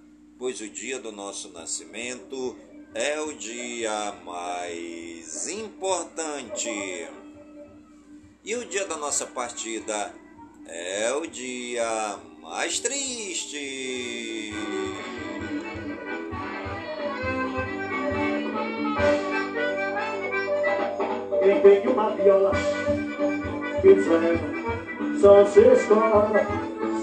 pois 0.41 0.59
o 0.59 0.67
dia 0.67 0.97
do 0.97 1.11
nosso 1.11 1.49
nascimento 1.49 2.57
é 2.95 3.21
o 3.21 3.31
dia 3.31 4.11
mais 4.25 5.47
importante. 5.47 6.67
E 8.43 8.55
o 8.55 8.65
dia 8.65 8.87
da 8.87 8.97
nossa 8.97 9.27
partida 9.27 10.11
é 10.65 11.13
o 11.13 11.27
dia 11.27 12.17
mais 12.41 12.79
triste. 12.79 14.51
Quem 21.43 21.61
tem 21.61 21.87
uma 21.87 22.15
viola, 22.15 22.51
quiser, 23.79 24.39
só 25.21 25.45
se 25.45 25.59
escola, 25.59 26.31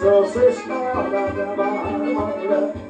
só 0.01 0.27
se 0.27 0.45
escola 0.45 1.53
amar 1.53 2.01
uma. 2.01 2.88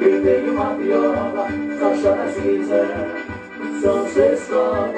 Quem 0.00 0.22
tem 0.22 0.48
uma 0.48 0.74
viola, 0.76 1.46
só 1.78 1.90
chora 2.02 2.32
se 2.32 2.40
quiser, 2.40 2.96
só 3.82 4.08
se 4.08 4.32
escola, 4.32 4.94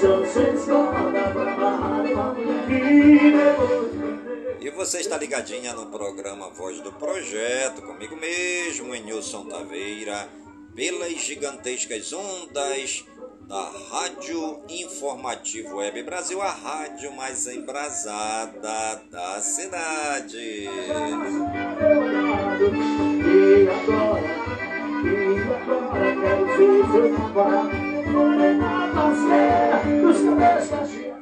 só 0.00 0.24
se 0.24 0.56
escola 0.56 1.30
pra 1.30 1.52
amar 1.52 2.06
uma 2.06 2.32
mulher. 2.32 2.70
E 2.70 3.32
depois 3.32 4.62
E 4.62 4.70
você 4.70 5.00
está 5.00 5.18
ligadinha 5.18 5.74
no 5.74 5.90
programa 5.90 6.48
Voz 6.48 6.80
do 6.80 6.90
Projeto, 6.90 7.82
comigo 7.82 8.16
mesmo, 8.16 8.94
Nilson 8.94 9.44
Taveira, 9.44 10.26
pelas 10.74 11.20
gigantescas 11.20 12.10
ondas 12.14 13.04
da 13.46 13.70
Rádio 13.90 14.62
Informativo 14.70 15.76
Web 15.76 16.02
Brasil, 16.04 16.40
a 16.40 16.50
rádio 16.50 17.12
mais 17.12 17.46
embrasada 17.46 19.02
da 19.10 19.40
cidade. 19.42 20.66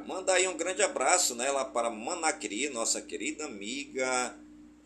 Manda 0.07 0.33
aí 0.33 0.49
um 0.49 0.57
grande 0.57 0.83
abraço 0.83 1.35
né, 1.35 1.51
lá 1.51 1.65
para 1.65 1.91
Manacri, 1.91 2.69
nossa 2.71 3.01
querida 3.01 3.45
amiga 3.45 4.37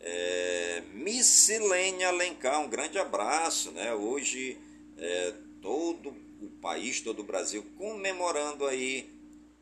é, 0.03 0.83
Missilene 0.93 2.03
Alencar. 2.03 2.61
Um 2.61 2.67
grande 2.67 2.99
abraço. 2.99 3.71
Né? 3.71 3.93
Hoje 3.93 4.57
é, 4.97 5.33
todo 5.61 6.13
o 6.41 6.49
país, 6.61 7.01
todo 7.01 7.21
o 7.21 7.23
Brasil 7.23 7.65
comemorando 7.77 8.65
aí 8.67 9.09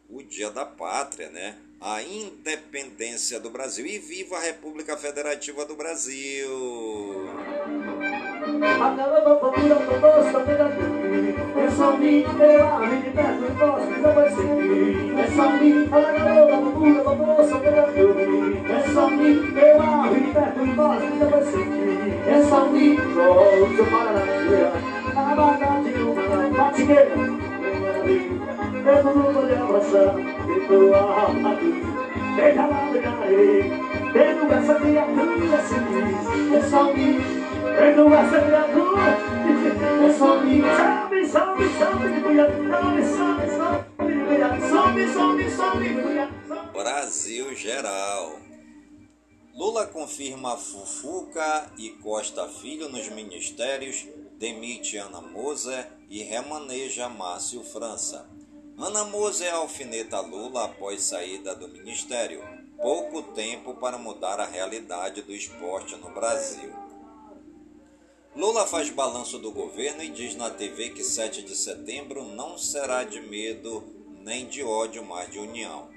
o 0.09 0.21
Dia 0.23 0.49
da 0.49 0.65
Pátria, 0.65 1.29
né? 1.29 1.57
a 1.79 2.01
independência 2.03 3.39
do 3.39 3.49
Brasil. 3.49 3.85
E 3.85 3.99
viva 3.99 4.37
a 4.37 4.41
República 4.41 4.97
Federativa 4.97 5.65
do 5.65 5.75
Brasil! 5.75 6.49
Aquela 8.41 9.19
loucura 9.19 9.75
que 9.75 9.93
eu 9.93 9.99
gosto 10.01 10.33
da 10.33 10.39
vida 10.39 10.71
É 11.55 11.69
só 11.69 11.95
mim, 11.95 12.25
eu 12.39 12.67
amo 12.67 12.95
de 12.95 13.09
perto 13.11 13.43
e 13.45 13.53
gosto, 13.53 14.01
não 14.01 14.13
vai 14.15 14.29
seguir 14.31 15.13
É 15.19 15.27
só 15.27 15.49
mim, 15.51 15.83
aquela 15.85 16.45
loucura 16.55 17.01
que 17.01 17.07
eu 17.07 17.15
gosto 17.17 17.59
da 17.59 17.85
vida 17.85 18.73
É 18.73 18.93
só 18.93 19.09
mim, 19.11 19.53
eu 19.55 19.81
amo 19.81 20.15
de 20.15 20.21
perto 20.33 20.65
e 20.65 20.71
gosto, 20.73 21.05
não 21.19 21.29
vai 21.29 21.43
seguir 21.43 22.27
É 22.27 22.43
só 22.49 22.65
mim, 22.65 22.97
só 23.13 23.75
seu 23.75 23.85
paranaia 23.85 24.71
A 25.15 25.35
banda 25.35 25.89
de 25.91 26.01
uma 26.01 26.49
batigueira 26.57 27.15
Eu 28.85 29.03
não 29.03 29.33
vou 29.33 29.45
lhe 29.45 29.53
abraçar, 29.53 30.15
e 30.19 30.61
tô 30.61 30.95
arrumado 30.95 32.01
Deixa 32.35 32.65
lá 32.65 32.89
brigarei, 32.89 33.71
tendo 34.13 34.51
essa 34.51 34.73
criatura 34.73 35.57
assim 35.57 36.55
É 36.55 36.61
só 36.63 36.91
mim 36.91 37.40
Sobe, 40.21 41.27
sobe, 41.27 41.69
sobe, 41.69 42.11
Sobe, 42.27 43.03
sobe, 43.05 43.47
sobe, 43.57 43.91
Sobe, 44.69 45.13
sobe, 45.13 45.51
sobe, 45.51 45.89
Brasil 46.73 47.55
geral. 47.55 48.39
Lula 49.53 49.85
confirma 49.85 50.57
Fufuca 50.57 51.71
e 51.77 51.89
Costa 52.01 52.47
Filho 52.47 52.89
nos 52.89 53.09
ministérios, 53.09 54.07
demite 54.37 54.97
Ana 54.97 55.21
Moser 55.21 55.91
e 56.09 56.23
remaneja 56.23 57.07
Márcio 57.09 57.63
França. 57.63 58.29
Ana 58.77 59.03
Moser 59.05 59.53
alfineta 59.53 60.19
Lula 60.21 60.65
após 60.65 61.03
saída 61.03 61.53
do 61.55 61.67
ministério. 61.67 62.41
Pouco 62.81 63.21
tempo 63.33 63.75
para 63.75 63.97
mudar 63.97 64.39
a 64.39 64.45
realidade 64.45 65.21
do 65.21 65.31
esporte 65.31 65.95
no 65.97 66.09
Brasil. 66.11 66.90
Lula 68.33 68.65
faz 68.65 68.89
balanço 68.89 69.37
do 69.37 69.51
governo 69.51 70.01
e 70.01 70.09
diz 70.09 70.35
na 70.35 70.49
TV 70.49 70.91
que 70.91 71.03
7 71.03 71.41
de 71.43 71.53
setembro 71.53 72.23
não 72.23 72.57
será 72.57 73.03
de 73.03 73.19
medo 73.19 73.83
nem 74.23 74.45
de 74.45 74.63
ódio, 74.63 75.03
mas 75.03 75.29
de 75.29 75.37
união. 75.37 75.89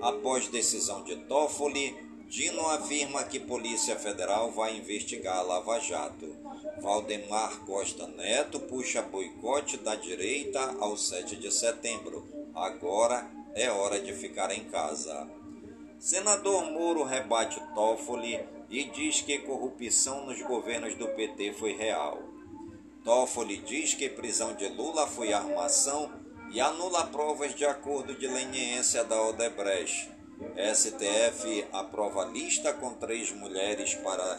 Após 0.00 0.46
decisão 0.46 1.02
de 1.02 1.16
Toffoli, 1.16 1.96
Dino 2.28 2.64
afirma 2.68 3.24
que 3.24 3.40
Polícia 3.40 3.96
Federal 3.96 4.52
vai 4.52 4.76
investigar 4.76 5.38
a 5.38 5.42
Lava 5.42 5.80
Jato. 5.80 6.32
Valdemar 6.80 7.64
Costa 7.66 8.06
Neto 8.06 8.60
puxa 8.60 9.02
boicote 9.02 9.76
da 9.76 9.96
direita 9.96 10.76
ao 10.78 10.96
7 10.96 11.34
de 11.34 11.52
setembro. 11.52 12.24
Agora 12.54 13.28
é 13.52 13.68
hora 13.68 13.98
de 13.98 14.12
ficar 14.12 14.52
em 14.52 14.62
casa. 14.66 15.28
Senador 15.98 16.70
Moro 16.70 17.02
rebate 17.02 17.60
Toffoli 17.74 18.38
e 18.70 18.84
diz 18.84 19.20
que 19.20 19.40
corrupção 19.40 20.24
nos 20.24 20.40
governos 20.42 20.94
do 20.94 21.08
PT 21.08 21.52
foi 21.54 21.72
real. 21.72 22.22
Toffoli 23.04 23.56
diz 23.56 23.94
que 23.94 24.08
prisão 24.08 24.54
de 24.54 24.68
Lula 24.68 25.06
foi 25.06 25.32
armação 25.32 26.10
e 26.52 26.60
anula 26.60 27.06
provas 27.06 27.54
de 27.54 27.64
acordo 27.64 28.14
de 28.14 28.28
leniência 28.28 29.02
da 29.02 29.20
Odebrecht. 29.22 30.10
STF 30.56 31.66
aprova 31.72 32.24
lista 32.24 32.72
com 32.72 32.94
três 32.94 33.30
mulheres 33.32 33.94
para, 33.96 34.38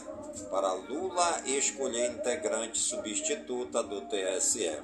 para 0.49 0.73
Lula 0.73 1.41
escolher 1.45 2.11
integrante 2.11 2.79
substituta 2.79 3.83
do 3.83 4.01
TSE. 4.01 4.79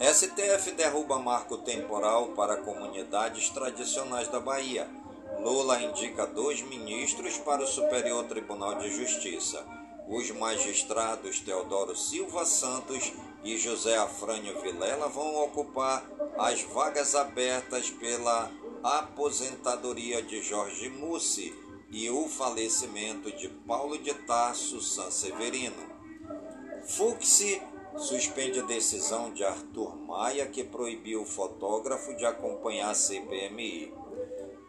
STF 0.00 0.70
derruba 0.72 1.18
marco 1.18 1.58
temporal 1.58 2.28
para 2.28 2.58
comunidades 2.58 3.48
tradicionais 3.50 4.28
da 4.28 4.38
Bahia. 4.38 4.88
Lula 5.40 5.80
indica 5.80 6.26
dois 6.26 6.60
ministros 6.62 7.38
para 7.38 7.62
o 7.62 7.66
Superior 7.66 8.24
Tribunal 8.24 8.74
de 8.76 8.90
Justiça. 8.90 9.64
Os 10.08 10.30
magistrados 10.30 11.40
Teodoro 11.40 11.96
Silva 11.96 12.44
Santos 12.44 13.12
e 13.44 13.56
José 13.56 13.96
Afrânio 13.96 14.60
Vilela 14.60 15.08
vão 15.08 15.44
ocupar 15.44 16.04
as 16.38 16.62
vagas 16.62 17.14
abertas 17.14 17.90
pela 17.90 18.50
aposentadoria 18.82 20.22
de 20.22 20.42
Jorge 20.42 20.88
Mussi 20.88 21.54
e 21.90 22.10
o 22.10 22.28
falecimento 22.28 23.30
de 23.30 23.48
Paulo 23.48 23.98
de 23.98 24.12
Tarso 24.14 24.80
Sanseverino. 24.80 25.98
Fux 26.84 27.42
suspende 27.96 28.60
a 28.60 28.64
decisão 28.64 29.32
de 29.32 29.44
Arthur 29.44 29.96
Maia 29.96 30.46
que 30.46 30.64
proibiu 30.64 31.22
o 31.22 31.26
fotógrafo 31.26 32.14
de 32.16 32.24
acompanhar 32.24 32.90
a 32.90 32.94
CPMI. 32.94 33.92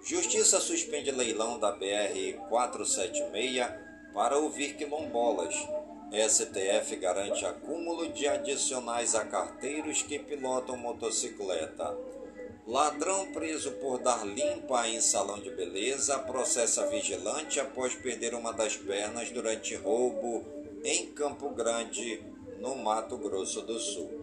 Justiça 0.04 0.60
suspende 0.60 1.12
leilão 1.12 1.60
da 1.60 1.72
BR 1.72 2.38
476 2.48 3.68
para 4.14 4.38
ouvir 4.38 4.76
quilombolas. 4.76 5.54
STF 6.12 6.96
garante 6.96 7.46
acúmulo 7.46 8.12
de 8.12 8.28
adicionais 8.28 9.14
a 9.14 9.26
carteiros 9.26 10.02
que 10.02 10.18
pilotam 10.18 10.78
motocicleta. 10.78 11.96
Ladrão 12.66 13.32
preso 13.32 13.74
por 13.74 14.00
dar 14.00 14.26
limpa 14.26 14.88
em 14.88 15.02
salão 15.02 15.40
de 15.40 15.52
beleza 15.52 16.18
processa 16.20 16.88
vigilante 16.88 17.60
após 17.60 17.94
perder 17.94 18.34
uma 18.34 18.54
das 18.54 18.76
pernas 18.76 19.30
durante 19.30 19.76
roubo 19.76 20.46
em 20.84 21.08
Campo 21.12 21.50
Grande, 21.50 22.24
no 22.60 22.76
Mato 22.76 23.18
Grosso 23.18 23.62
do 23.62 23.78
Sul. 23.80 24.19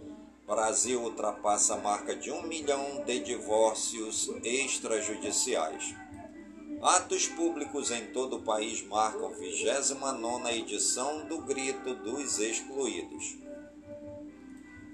Brasil 0.47 1.03
ultrapassa 1.03 1.75
a 1.75 1.79
marca 1.79 2.15
de 2.15 2.31
um 2.31 2.43
milhão 2.43 3.03
de 3.05 3.19
divórcios 3.19 4.31
extrajudiciais. 4.45 5.93
Atos 6.81 7.27
públicos 7.27 7.91
em 7.91 8.13
todo 8.13 8.37
o 8.37 8.43
país 8.43 8.87
marcam 8.87 9.35
29 9.35 10.49
edição 10.51 11.27
do 11.27 11.41
Grito 11.41 11.97
dos 11.97 12.39
Excluídos. 12.39 13.39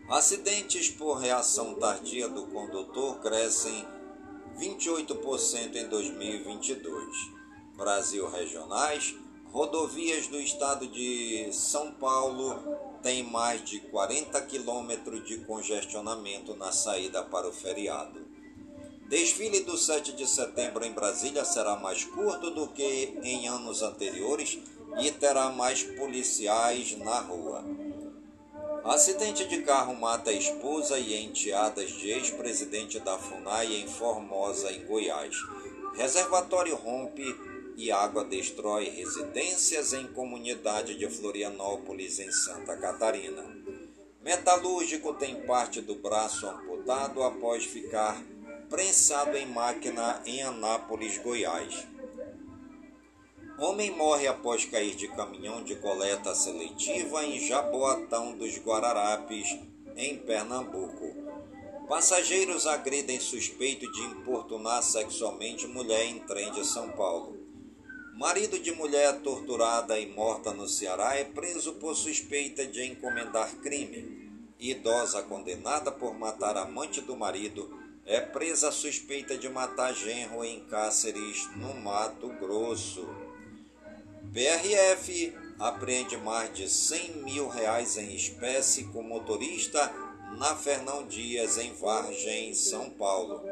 Acidentes 0.08 0.88
por 0.88 1.18
reação 1.18 1.74
tardia 1.74 2.30
do 2.30 2.46
condutor 2.46 3.20
crescem 3.20 3.86
28% 4.56 5.76
em 5.76 5.86
2022. 5.86 7.30
Brasil 7.76 8.26
regionais, 8.30 9.14
rodovias 9.50 10.28
do 10.28 10.40
estado 10.40 10.86
de 10.86 11.52
São 11.52 11.92
Paulo 11.92 12.91
têm 13.02 13.22
mais 13.22 13.64
de 13.64 13.80
40 13.80 14.40
quilômetros 14.42 15.24
de 15.26 15.38
congestionamento 15.38 16.54
na 16.56 16.72
saída 16.72 17.22
para 17.22 17.48
o 17.48 17.52
feriado. 17.52 18.20
Desfile 19.08 19.60
do 19.60 19.76
7 19.76 20.12
de 20.12 20.26
setembro 20.26 20.84
em 20.84 20.92
Brasília 20.92 21.44
será 21.44 21.76
mais 21.76 22.04
curto 22.04 22.50
do 22.50 22.68
que 22.68 23.18
em 23.22 23.46
anos 23.48 23.82
anteriores 23.82 24.58
e 25.00 25.10
terá 25.10 25.50
mais 25.50 25.82
policiais 25.82 26.96
na 26.96 27.20
rua. 27.20 27.64
Acidente 28.84 29.46
de 29.46 29.62
carro 29.62 29.94
mata 29.94 30.32
esposa 30.32 30.98
e 30.98 31.14
enteadas 31.14 31.90
de 31.90 32.10
ex-presidente 32.10 32.98
da 32.98 33.16
FUNAI 33.16 33.74
em 33.76 33.86
Formosa, 33.86 34.72
em 34.72 34.84
Goiás. 34.86 35.36
Reservatório 35.94 36.74
rompe 36.74 37.22
e 37.76 37.90
água 37.90 38.24
destrói 38.24 38.88
residências 38.88 39.92
em 39.92 40.06
comunidade 40.08 40.94
de 40.94 41.08
Florianópolis, 41.08 42.18
em 42.18 42.30
Santa 42.30 42.76
Catarina. 42.76 43.44
Metalúrgico 44.22 45.14
tem 45.14 45.42
parte 45.42 45.80
do 45.80 45.96
braço 45.96 46.46
amputado 46.46 47.22
após 47.22 47.64
ficar 47.64 48.22
prensado 48.70 49.36
em 49.36 49.46
máquina 49.46 50.22
em 50.24 50.42
Anápolis, 50.42 51.18
Goiás. 51.18 51.86
Homem 53.58 53.90
morre 53.90 54.26
após 54.26 54.64
cair 54.64 54.94
de 54.94 55.08
caminhão 55.08 55.62
de 55.62 55.76
coleta 55.76 56.34
seletiva 56.34 57.24
em 57.24 57.38
Jaboatão 57.38 58.36
dos 58.36 58.56
Guararapes, 58.58 59.58
em 59.96 60.16
Pernambuco. 60.16 61.14
Passageiros 61.88 62.66
agridem 62.66 63.20
suspeito 63.20 63.90
de 63.92 64.00
importunar 64.02 64.82
sexualmente 64.82 65.66
mulher 65.66 66.06
em 66.06 66.20
trem 66.20 66.50
de 66.52 66.64
São 66.64 66.90
Paulo. 66.92 67.41
Marido 68.14 68.58
de 68.58 68.70
mulher 68.72 69.20
torturada 69.22 69.98
e 69.98 70.06
morta 70.06 70.52
no 70.52 70.68
Ceará 70.68 71.16
é 71.16 71.24
preso 71.24 71.72
por 71.74 71.96
suspeita 71.96 72.66
de 72.66 72.84
encomendar 72.84 73.50
crime. 73.56 74.30
Idosa 74.60 75.22
condenada 75.22 75.90
por 75.90 76.14
matar 76.14 76.58
amante 76.58 77.00
do 77.00 77.16
marido 77.16 77.80
é 78.04 78.20
presa 78.20 78.70
suspeita 78.70 79.38
de 79.38 79.48
matar 79.48 79.94
genro 79.94 80.44
em 80.44 80.60
Cáceres, 80.66 81.48
no 81.56 81.72
Mato 81.74 82.28
Grosso. 82.28 83.08
PRF 84.32 85.34
apreende 85.58 86.16
mais 86.18 86.52
de 86.52 86.68
100 86.68 87.22
mil 87.22 87.48
reais 87.48 87.96
em 87.96 88.14
espécie 88.14 88.84
com 88.84 89.02
motorista 89.02 89.90
na 90.38 90.54
Fernão 90.54 91.06
Dias, 91.06 91.56
em 91.58 91.72
Vargem, 91.74 92.54
São 92.54 92.90
Paulo. 92.90 93.42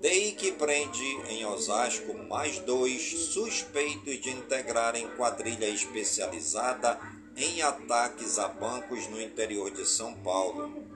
DEI 0.00 0.30
que 0.30 0.52
prende 0.52 1.04
em 1.28 1.44
Osasco 1.44 2.14
mais 2.14 2.60
dois 2.60 3.02
suspeitos 3.32 4.20
de 4.20 4.30
integrarem 4.30 5.08
quadrilha 5.16 5.68
especializada 5.68 7.00
em 7.36 7.62
ataques 7.62 8.38
a 8.38 8.46
bancos 8.46 9.08
no 9.08 9.20
interior 9.20 9.72
de 9.72 9.84
São 9.84 10.14
Paulo. 10.14 10.86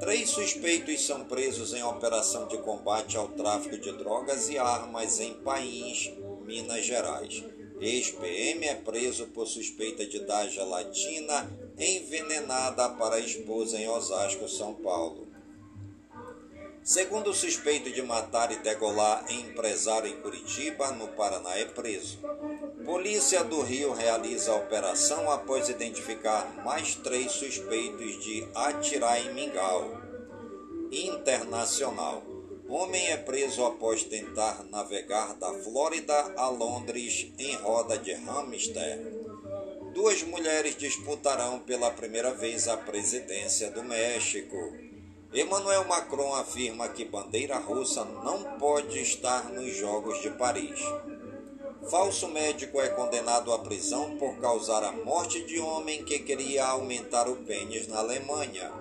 Três 0.00 0.30
suspeitos 0.30 1.06
são 1.06 1.24
presos 1.24 1.74
em 1.74 1.82
operação 1.82 2.48
de 2.48 2.56
combate 2.56 3.18
ao 3.18 3.28
tráfico 3.28 3.76
de 3.76 3.92
drogas 3.92 4.48
e 4.48 4.56
armas 4.56 5.20
em 5.20 5.34
País, 5.34 6.10
Minas 6.46 6.86
Gerais. 6.86 7.44
Ex-PM 7.78 8.66
é 8.66 8.74
preso 8.74 9.26
por 9.26 9.46
suspeita 9.46 10.06
de 10.06 10.20
dar 10.20 10.48
gelatina 10.48 11.50
envenenada 11.78 12.88
para 12.90 13.16
a 13.16 13.20
esposa 13.20 13.78
em 13.78 13.86
Osasco, 13.86 14.48
São 14.48 14.72
Paulo. 14.72 15.33
Segundo 16.84 17.30
o 17.30 17.34
suspeito 17.34 17.90
de 17.90 18.02
matar 18.02 18.52
e 18.52 18.56
degolar 18.56 19.24
empresário 19.32 20.06
em 20.06 20.20
Curitiba, 20.20 20.92
no 20.92 21.08
Paraná, 21.08 21.56
é 21.56 21.64
preso. 21.64 22.18
Polícia 22.84 23.42
do 23.42 23.62
Rio 23.62 23.94
realiza 23.94 24.52
a 24.52 24.56
operação 24.56 25.30
após 25.30 25.70
identificar 25.70 26.62
mais 26.62 26.94
três 26.94 27.32
suspeitos 27.32 28.22
de 28.22 28.46
atirar 28.54 29.18
em 29.18 29.32
Mingau. 29.32 29.98
Internacional. 30.92 32.22
Homem 32.68 33.06
é 33.06 33.16
preso 33.16 33.64
após 33.64 34.04
tentar 34.04 34.62
navegar 34.64 35.36
da 35.36 35.54
Flórida 35.54 36.34
a 36.36 36.50
Londres 36.50 37.32
em 37.38 37.54
roda 37.56 37.96
de 37.96 38.12
hamster. 38.12 39.00
Duas 39.94 40.22
mulheres 40.22 40.76
disputarão 40.76 41.60
pela 41.60 41.90
primeira 41.90 42.34
vez 42.34 42.68
a 42.68 42.76
presidência 42.76 43.70
do 43.70 43.82
México. 43.82 44.93
Emmanuel 45.34 45.84
Macron 45.86 46.32
afirma 46.36 46.88
que 46.88 47.04
bandeira 47.04 47.58
russa 47.58 48.04
não 48.04 48.56
pode 48.56 49.00
estar 49.00 49.50
nos 49.50 49.74
Jogos 49.76 50.22
de 50.22 50.30
Paris. 50.30 50.78
Falso 51.90 52.28
médico 52.28 52.80
é 52.80 52.90
condenado 52.90 53.52
à 53.52 53.58
prisão 53.58 54.16
por 54.16 54.36
causar 54.36 54.84
a 54.84 54.92
morte 54.92 55.44
de 55.44 55.58
homem 55.58 56.04
que 56.04 56.20
queria 56.20 56.64
aumentar 56.66 57.28
o 57.28 57.34
pênis 57.34 57.88
na 57.88 57.98
Alemanha. 57.98 58.72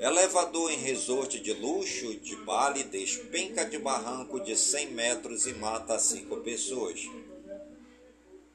Elevador 0.00 0.72
em 0.72 0.78
resort 0.78 1.38
de 1.38 1.52
luxo 1.52 2.14
de 2.20 2.34
Bali 2.36 2.84
despenca 2.84 3.66
de 3.66 3.78
barranco 3.78 4.40
de 4.40 4.56
100 4.56 4.92
metros 4.92 5.46
e 5.46 5.52
mata 5.52 5.98
cinco 5.98 6.38
pessoas. 6.38 6.98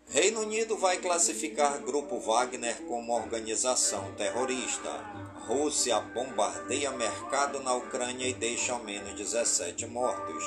Reino 0.07 0.41
Unido 0.41 0.77
vai 0.77 0.97
classificar 0.97 1.79
Grupo 1.83 2.19
Wagner 2.19 2.81
como 2.87 3.13
organização 3.13 4.13
terrorista. 4.15 5.22
Rússia 5.47 5.99
bombardeia 5.99 6.89
mercado 6.91 7.59
na 7.59 7.75
Ucrânia 7.75 8.25
e 8.25 8.33
deixa 8.33 8.71
ao 8.71 8.81
menos 8.81 9.13
17 9.13 9.85
mortos. 9.87 10.41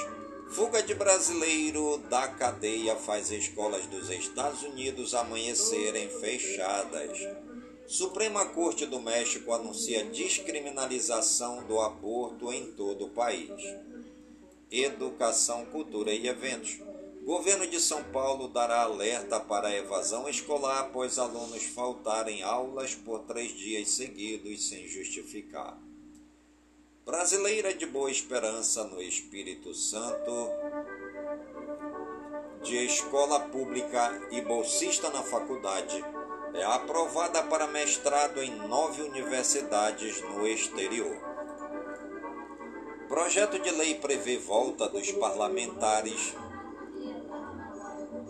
Fuga 0.49 0.83
de 0.83 0.95
brasileiro 0.95 1.99
da 2.09 2.29
cadeia 2.29 2.97
faz 2.97 3.31
escolas 3.31 3.85
dos 3.87 4.09
Estados 4.09 4.63
Unidos 4.63 5.15
amanhecerem 5.15 6.09
fechadas. 6.09 7.19
Suprema 7.87 8.47
Corte 8.47 8.87
do 8.87 8.99
México 8.99 9.53
anuncia 9.53 10.03
descriminalização 10.03 11.63
do 11.65 11.79
aborto 11.79 12.51
em 12.51 12.73
todo 12.73 13.05
o 13.05 13.11
país. 13.11 13.51
Educação, 14.71 15.67
cultura 15.67 16.11
e 16.11 16.27
eventos. 16.27 16.79
Governo 17.27 17.67
de 17.67 17.81
São 17.81 18.05
Paulo 18.05 18.47
dará 18.47 18.83
alerta 18.83 19.41
para 19.41 19.67
a 19.67 19.77
evasão 19.77 20.29
escolar 20.29 20.79
após 20.79 21.19
alunos 21.19 21.65
faltarem 21.65 22.45
aulas 22.45 22.95
por 22.95 23.19
três 23.25 23.51
dias 23.51 23.91
seguidos 23.91 24.69
sem 24.69 24.87
justificar. 24.87 25.77
Brasileira 27.05 27.75
de 27.75 27.85
boa 27.85 28.13
esperança 28.13 28.85
no 28.85 29.03
Espírito 29.03 29.75
Santo, 29.75 30.51
de 32.63 32.77
escola 32.87 33.41
pública 33.49 34.29
e 34.31 34.41
bolsista 34.41 35.11
na 35.11 35.25
faculdade, 35.25 36.05
é 36.55 36.63
aprovada 36.63 37.43
para 37.43 37.67
mestrado 37.67 38.41
em 38.41 38.55
nove 38.69 39.03
universidades 39.03 40.21
no 40.21 40.47
exterior. 40.47 41.17
Projeto 43.09 43.59
de 43.59 43.71
lei 43.73 43.97
prevê 43.97 44.39
volta 44.39 44.89
dos 44.89 45.11
parlamentares 45.11 46.37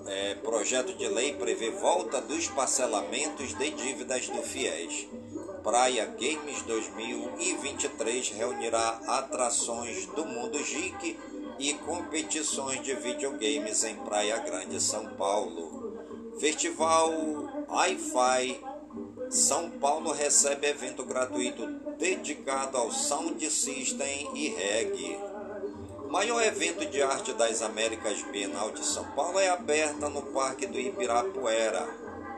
é, 0.06 0.34
projeto 0.36 0.94
de 0.94 1.08
lei 1.08 1.34
prevê 1.34 1.70
volta 1.70 2.20
dos 2.20 2.48
parcelamentos 2.48 3.54
de 3.54 3.70
dívidas 3.70 4.28
do 4.28 4.42
FIES. 4.42 5.08
Praia 5.62 6.06
Games 6.06 6.62
2023 6.62 8.30
reunirá 8.30 9.00
atrações 9.06 10.06
do 10.06 10.24
mundo 10.24 10.58
geek 10.62 11.18
e 11.58 11.74
competições 11.74 12.82
de 12.82 12.94
videogames 12.94 13.82
em 13.84 13.96
Praia 13.96 14.38
Grande, 14.38 14.80
São 14.80 15.06
Paulo. 15.16 15.96
Festival 16.38 17.10
Hi-Fi 17.68 18.60
São 19.30 19.70
Paulo 19.70 20.12
recebe 20.12 20.68
evento 20.68 21.04
gratuito 21.04 21.66
dedicado 21.98 22.76
ao 22.76 22.92
Sound 22.92 23.50
System 23.50 24.30
e 24.34 24.48
Reggae. 24.50 25.18
Maior 26.16 26.42
evento 26.42 26.86
de 26.86 27.02
arte 27.02 27.34
das 27.34 27.60
Américas 27.60 28.22
Bienal 28.32 28.70
de 28.70 28.82
São 28.86 29.04
Paulo 29.10 29.38
é 29.38 29.50
aberta 29.50 30.08
no 30.08 30.22
Parque 30.22 30.66
do 30.66 30.80
Ibirapuera. 30.80 31.86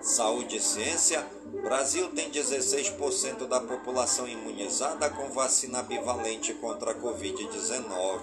Saúde 0.02 0.56
e 0.56 0.60
ciência. 0.60 1.24
Brasil 1.62 2.08
tem 2.08 2.28
16% 2.28 3.46
da 3.46 3.60
população 3.60 4.26
imunizada 4.26 5.08
com 5.10 5.30
vacina 5.30 5.80
bivalente 5.80 6.52
contra 6.54 6.90
a 6.90 6.94
Covid-19. 6.96 8.18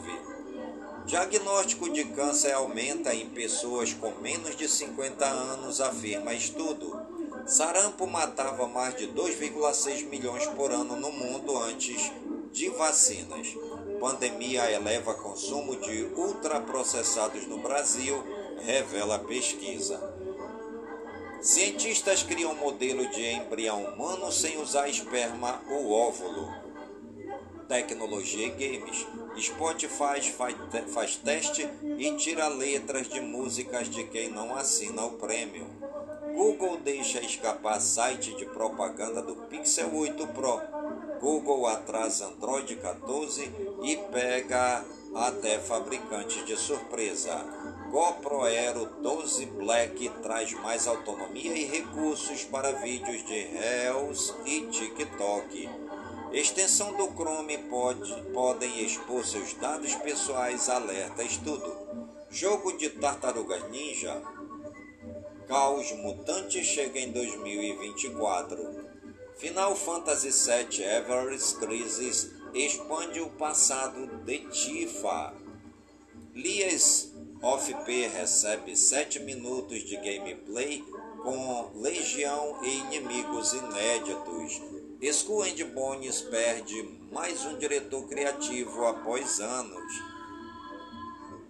Diagnóstico 1.05 1.89
de 1.89 2.03
câncer 2.03 2.51
aumenta 2.51 3.15
em 3.15 3.29
pessoas 3.29 3.93
com 3.93 4.11
menos 4.15 4.57
de 4.57 4.67
50 4.67 5.25
anos, 5.25 5.79
afirma 5.79 6.33
estudo. 6.33 6.99
Sarampo 7.45 8.05
matava 8.05 8.67
mais 8.67 8.97
de 8.97 9.07
2,6 9.07 10.05
milhões 10.09 10.45
por 10.47 10.73
ano 10.73 10.97
no 10.97 11.13
mundo 11.13 11.57
antes 11.59 12.11
de 12.51 12.67
vacinas. 12.71 13.55
Pandemia 14.05 14.69
eleva 14.69 15.15
consumo 15.15 15.75
de 15.77 16.03
ultraprocessados 16.15 17.47
no 17.47 17.57
Brasil, 17.57 18.23
revela 18.63 19.17
pesquisa. 19.17 19.99
Cientistas 21.41 22.21
criam 22.21 22.53
modelo 22.53 23.09
de 23.09 23.25
embrião 23.25 23.83
humano 23.83 24.31
sem 24.31 24.61
usar 24.61 24.87
esperma 24.87 25.59
ou 25.71 25.91
óvulo. 25.91 26.53
Tecnologia 27.67 28.45
e 28.45 28.51
games. 28.51 29.07
Spotify 29.39 30.21
faz, 30.31 30.55
faz 30.93 31.15
teste 31.15 31.67
e 31.97 32.15
tira 32.15 32.47
letras 32.47 33.09
de 33.09 33.19
músicas 33.19 33.89
de 33.89 34.03
quem 34.03 34.29
não 34.29 34.55
assina 34.55 35.03
o 35.03 35.13
prêmio. 35.13 35.65
Google 36.35 36.77
deixa 36.77 37.21
escapar 37.21 37.81
site 37.81 38.35
de 38.35 38.45
propaganda 38.45 39.23
do 39.23 39.35
Pixel 39.47 39.95
8 39.95 40.27
Pro. 40.27 40.74
Google 41.19 41.67
atrasa 41.67 42.27
Android 42.27 42.75
14 42.75 43.51
e 43.83 43.97
pega 44.11 44.85
até 45.15 45.59
fabricantes 45.59 46.45
de 46.45 46.57
surpresa. 46.57 47.33
GoPro 47.89 48.43
Aero 48.43 48.85
12 49.01 49.45
Black 49.45 50.09
traz 50.21 50.51
mais 50.53 50.87
autonomia 50.87 51.55
e 51.55 51.65
recursos 51.65 52.43
para 52.43 52.73
vídeos 52.73 53.25
de 53.25 53.41
Reels 53.45 54.33
e 54.45 54.61
TikTok. 54.67 55.69
Extensão 56.33 56.93
do 56.97 57.07
Chrome 57.13 57.57
pode, 57.69 58.13
podem 58.33 58.83
expor 58.83 59.23
seus 59.25 59.53
dados 59.53 59.95
pessoais, 59.95 60.67
alerta 60.67 61.23
estudo. 61.23 61.73
Jogo 62.29 62.77
de 62.77 62.89
Tartarugas 62.89 63.69
Ninja. 63.69 64.21
Caos 65.47 65.91
Mutante 65.93 66.61
chega 66.63 66.99
em 66.99 67.11
2024. 67.11 68.84
Final 69.37 69.75
Fantasy 69.75 70.29
VII 70.31 70.81
Everest 70.81 71.57
Crisis 71.57 72.31
expande 72.53 73.19
o 73.19 73.29
passado 73.31 74.07
de 74.23 74.39
Tifa. 74.49 75.33
Lias 76.33 77.11
of 77.41 77.73
P 77.83 78.07
recebe 78.07 78.77
7 78.77 79.19
minutos 79.19 79.83
de 79.83 79.97
gameplay 79.97 80.81
com 81.21 81.69
Legião 81.75 82.63
e 82.63 82.77
inimigos 82.77 83.51
inéditos. 83.51 84.61
Skull 85.01 85.43
and 85.43 85.65
Bones 85.73 86.21
perde 86.21 86.83
mais 87.11 87.43
um 87.43 87.57
diretor 87.57 88.07
criativo 88.07 88.85
após 88.85 89.41
anos. 89.41 89.93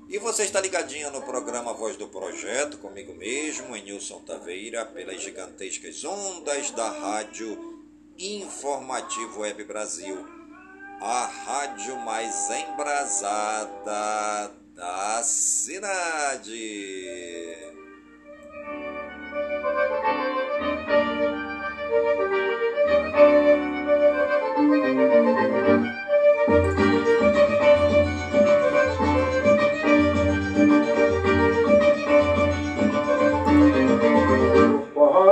E 0.09 0.17
você 0.17 0.43
está 0.43 0.59
ligadinho 0.59 1.11
no 1.11 1.21
programa 1.21 1.73
Voz 1.73 1.97
do 1.97 2.07
Projeto, 2.07 2.79
comigo 2.79 3.13
mesmo, 3.13 3.75
Nilson 3.75 4.21
Taveira, 4.21 4.85
pelas 4.85 5.21
gigantescas 5.21 6.03
ondas 6.03 6.71
da 6.71 6.89
Rádio 6.89 7.74
Informativo 8.17 9.41
Web 9.41 9.65
Brasil, 9.65 10.25
a 11.01 11.25
rádio 11.25 11.97
mais 11.97 12.49
embrasada 12.49 14.51
da 14.73 15.21
cidade. 15.21 16.55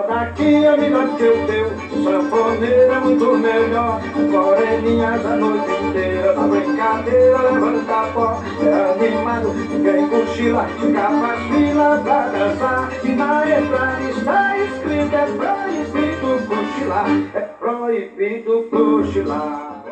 daqui 0.07 0.65
é 0.65 0.77
melhor 0.77 1.17
que 1.17 1.23
o 1.23 1.47
teu 1.47 1.82
Sanfoneiro 2.03 2.91
é 2.91 2.99
muito 2.99 3.37
melhor. 3.37 4.01
Moreninhas 4.15 5.25
a 5.25 5.35
noite 5.35 5.71
inteira 5.71 6.33
Na 6.33 6.47
brincadeira 6.47 7.41
levanta 7.41 8.11
pó 8.13 8.43
É 8.61 9.05
animado, 9.05 9.53
ninguém 9.53 10.09
cochila 10.09 10.67
Capa 10.93 11.35
fila 11.47 12.01
pra 12.03 12.27
dançar. 12.27 13.05
E 13.05 13.09
na 13.09 13.59
entrada 13.59 14.09
está 14.09 14.57
escrito 14.57 15.15
É 15.15 15.25
proibido 15.37 16.47
cochilar. 16.47 17.07
É 17.33 17.41
proibido 17.41 18.63
cochilar. 18.69 19.83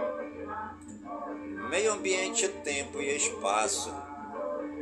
Meio 1.70 1.93
ambiente, 1.93 2.49
tempo 2.49 2.99
e 3.01 3.16
espaço. 3.16 3.93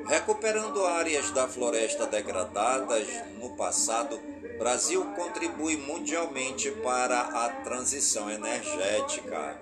Recuperando 0.08 0.84
áreas 0.88 1.30
da 1.30 1.48
floresta 1.48 2.08
degradadas 2.08 3.08
no 3.40 3.56
passado, 3.56 4.20
Brasil 4.60 5.05
contribui 5.16 5.78
mundialmente 5.78 6.70
para 6.70 7.18
a 7.18 7.49
transição 7.64 8.30
energética. 8.30 9.57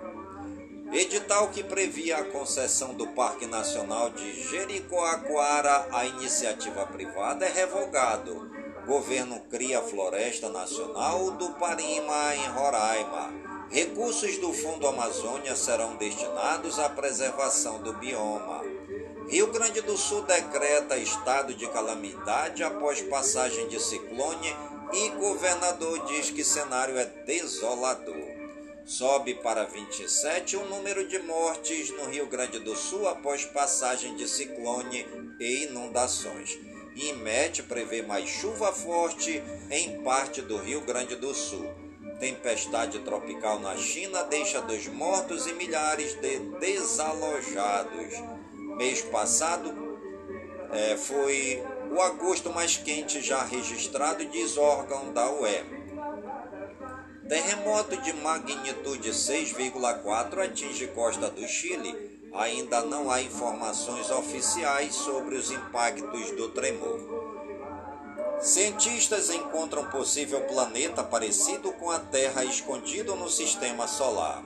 Edital 0.92 1.50
que 1.50 1.62
previa 1.62 2.16
a 2.16 2.24
concessão 2.24 2.94
do 2.94 3.06
Parque 3.06 3.46
Nacional 3.46 4.10
de 4.10 4.42
Jericoacoara 4.42 5.86
à 5.92 6.04
iniciativa 6.04 6.84
privada 6.86 7.46
é 7.46 7.48
revogado. 7.48 8.50
Governo 8.86 9.40
cria 9.48 9.80
Floresta 9.82 10.48
Nacional 10.48 11.30
do 11.30 11.50
Parima, 11.50 12.34
em 12.34 12.48
Roraima. 12.48 13.32
Recursos 13.70 14.36
do 14.38 14.52
Fundo 14.52 14.88
Amazônia 14.88 15.54
serão 15.54 15.94
destinados 15.94 16.76
à 16.80 16.88
preservação 16.88 17.80
do 17.82 17.92
bioma. 17.92 18.64
Rio 19.28 19.46
Grande 19.52 19.80
do 19.80 19.96
Sul 19.96 20.22
decreta 20.22 20.96
estado 20.96 21.54
de 21.54 21.68
calamidade 21.68 22.64
após 22.64 23.00
passagem 23.02 23.68
de 23.68 23.78
ciclone 23.78 24.56
e 24.92 25.08
governador 25.10 26.04
diz 26.06 26.30
que 26.30 26.44
cenário 26.44 26.96
é 26.96 27.04
desolador. 27.04 28.38
Sobe 28.84 29.34
para 29.34 29.64
27 29.64 30.56
o 30.56 30.64
número 30.64 31.06
de 31.06 31.18
mortes 31.18 31.90
no 31.90 32.06
Rio 32.06 32.26
Grande 32.26 32.58
do 32.58 32.74
Sul 32.74 33.06
após 33.06 33.44
passagem 33.44 34.16
de 34.16 34.26
ciclone 34.26 35.06
e 35.38 35.64
inundações. 35.64 36.58
IMET 36.96 37.62
prevê 37.64 38.02
mais 38.02 38.28
chuva 38.28 38.72
forte 38.72 39.42
em 39.70 40.02
parte 40.02 40.40
do 40.40 40.56
Rio 40.56 40.80
Grande 40.80 41.16
do 41.16 41.34
Sul. 41.34 41.68
Tempestade 42.18 42.98
tropical 43.00 43.60
na 43.60 43.76
China 43.76 44.24
deixa 44.24 44.60
dois 44.62 44.88
mortos 44.88 45.46
e 45.46 45.52
milhares 45.52 46.14
de 46.14 46.38
desalojados. 46.58 48.14
Mês 48.76 49.02
passado 49.02 49.72
é, 50.72 50.96
foi 50.96 51.62
o 51.90 52.00
agosto 52.00 52.50
mais 52.50 52.76
quente 52.76 53.20
já 53.20 53.42
registrado, 53.42 54.24
diz 54.26 54.56
órgão 54.56 55.12
da 55.12 55.30
UE. 55.30 55.78
Terremoto 57.28 57.96
de 57.98 58.12
magnitude 58.14 59.10
6,4 59.10 60.44
atinge 60.44 60.86
costa 60.88 61.30
do 61.30 61.46
Chile. 61.46 62.18
Ainda 62.34 62.82
não 62.82 63.10
há 63.10 63.20
informações 63.20 64.10
oficiais 64.10 64.94
sobre 64.94 65.34
os 65.34 65.50
impactos 65.50 66.30
do 66.32 66.50
tremor. 66.50 66.98
Cientistas 68.40 69.30
encontram 69.30 69.90
possível 69.90 70.40
planeta 70.42 71.02
parecido 71.02 71.72
com 71.72 71.90
a 71.90 71.98
Terra 71.98 72.44
escondido 72.44 73.16
no 73.16 73.28
sistema 73.28 73.88
solar. 73.88 74.42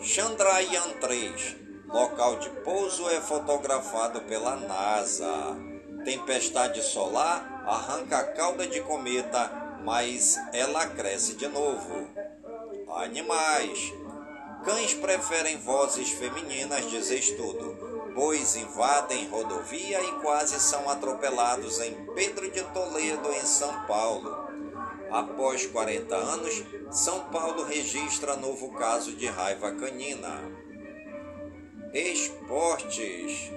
Chandrayaan 0.00 0.90
3 1.00 1.56
Local 1.88 2.38
de 2.38 2.50
pouso 2.62 3.08
é 3.08 3.20
fotografado 3.20 4.20
pela 4.22 4.56
NASA. 4.56 5.73
Tempestade 6.04 6.82
solar 6.82 7.64
arranca 7.66 8.18
a 8.18 8.24
cauda 8.24 8.66
de 8.66 8.80
cometa, 8.82 9.50
mas 9.82 10.38
ela 10.52 10.86
cresce 10.86 11.34
de 11.34 11.48
novo. 11.48 12.08
Animais. 12.96 13.92
Cães 14.64 14.94
preferem 14.94 15.58
vozes 15.58 16.10
femininas, 16.10 16.90
diz 16.90 17.10
estudo. 17.10 18.12
Bois 18.14 18.54
invadem 18.54 19.28
rodovia 19.28 20.00
e 20.02 20.12
quase 20.20 20.60
são 20.60 20.88
atropelados 20.88 21.80
em 21.80 22.06
Pedro 22.14 22.50
de 22.50 22.62
Toledo, 22.64 23.32
em 23.32 23.46
São 23.46 23.86
Paulo. 23.86 24.44
Após 25.10 25.66
40 25.66 26.14
anos, 26.14 26.64
São 26.90 27.20
Paulo 27.30 27.64
registra 27.64 28.36
novo 28.36 28.72
caso 28.72 29.12
de 29.12 29.26
raiva 29.26 29.72
canina. 29.72 30.40
Esportes. 31.92 33.50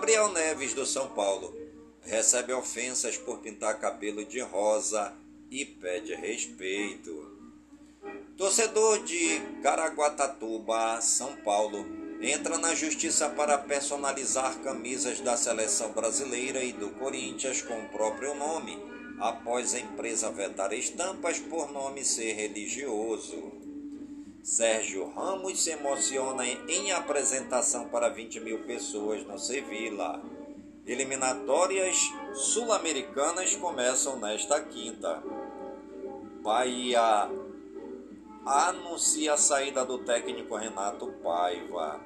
Gabriel 0.00 0.32
Neves 0.32 0.72
do 0.72 0.86
São 0.86 1.10
Paulo 1.10 1.54
recebe 2.00 2.54
ofensas 2.54 3.18
por 3.18 3.40
pintar 3.40 3.78
cabelo 3.78 4.24
de 4.24 4.40
rosa 4.40 5.12
e 5.50 5.62
pede 5.62 6.14
respeito. 6.14 7.30
Torcedor 8.34 9.04
de 9.04 9.40
Caraguatatuba, 9.62 11.02
São 11.02 11.36
Paulo, 11.36 11.84
entra 12.22 12.56
na 12.56 12.74
justiça 12.74 13.28
para 13.28 13.58
personalizar 13.58 14.58
camisas 14.60 15.20
da 15.20 15.36
seleção 15.36 15.92
brasileira 15.92 16.64
e 16.64 16.72
do 16.72 16.88
Corinthians 16.92 17.60
com 17.60 17.78
o 17.78 17.88
próprio 17.90 18.34
nome 18.34 18.82
após 19.18 19.74
a 19.74 19.80
empresa 19.80 20.30
vetar 20.30 20.72
estampas 20.72 21.38
por 21.38 21.70
nome 21.70 22.06
ser 22.06 22.32
religioso. 22.32 23.69
Sérgio 24.42 25.10
Ramos 25.10 25.62
se 25.62 25.70
emociona 25.70 26.46
em 26.46 26.92
apresentação 26.92 27.88
para 27.88 28.08
20 28.08 28.40
mil 28.40 28.60
pessoas 28.64 29.24
no 29.26 29.38
Sevilla. 29.38 30.22
Eliminatórias 30.86 32.10
sul-americanas 32.32 33.54
começam 33.56 34.18
nesta 34.18 34.60
quinta. 34.62 35.22
Bahia 36.42 37.30
anuncia 38.46 39.34
a 39.34 39.36
saída 39.36 39.84
do 39.84 39.98
técnico 39.98 40.56
Renato 40.56 41.06
Paiva. 41.22 42.00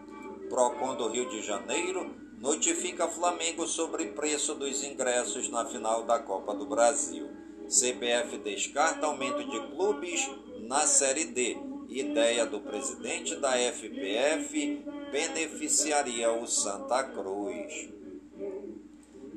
Procon 0.49 0.97
do 0.97 1.09
Rio 1.09 1.29
de 1.29 1.41
Janeiro 1.41 2.15
notifica 2.41 3.07
Flamengo 3.07 3.67
sobre 3.67 4.07
preço 4.09 4.57
dos 4.57 4.83
ingressos 4.83 5.49
na 5.49 5.65
final 5.65 6.03
da 6.03 6.19
Copa 6.19 6.53
do 6.53 6.67
Brasil. 6.67 7.31
CBF 7.69 8.39
descarta 8.39 9.07
aumento 9.07 9.43
de 9.49 9.59
clubes 9.69 10.29
na 10.61 10.81
Série 10.81 11.27
D. 11.27 11.74
Ideia 11.95 12.45
do 12.45 12.59
presidente 12.59 13.37
da 13.37 13.53
FPF 13.57 14.85
beneficiaria 15.13 16.33
o 16.33 16.45
Santa 16.45 17.05
Cruz. 17.05 17.89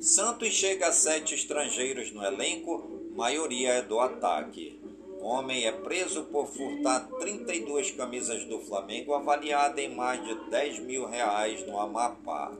Santos 0.00 0.48
chega 0.48 0.88
a 0.88 0.92
sete 0.92 1.36
estrangeiros 1.36 2.10
no 2.10 2.20
elenco, 2.20 3.12
maioria 3.14 3.74
é 3.74 3.82
do 3.82 4.00
ataque. 4.00 4.80
Homem 5.20 5.66
é 5.66 5.70
preso 5.70 6.24
por 6.24 6.48
furtar 6.48 7.06
32 7.20 7.92
camisas 7.92 8.44
do 8.46 8.58
Flamengo, 8.58 9.14
avaliada 9.14 9.80
em 9.80 9.94
mais 9.94 10.20
de 10.24 10.50
10 10.50 10.80
mil 10.80 11.06
reais 11.06 11.64
no 11.64 11.78
Amapá. 11.78 12.52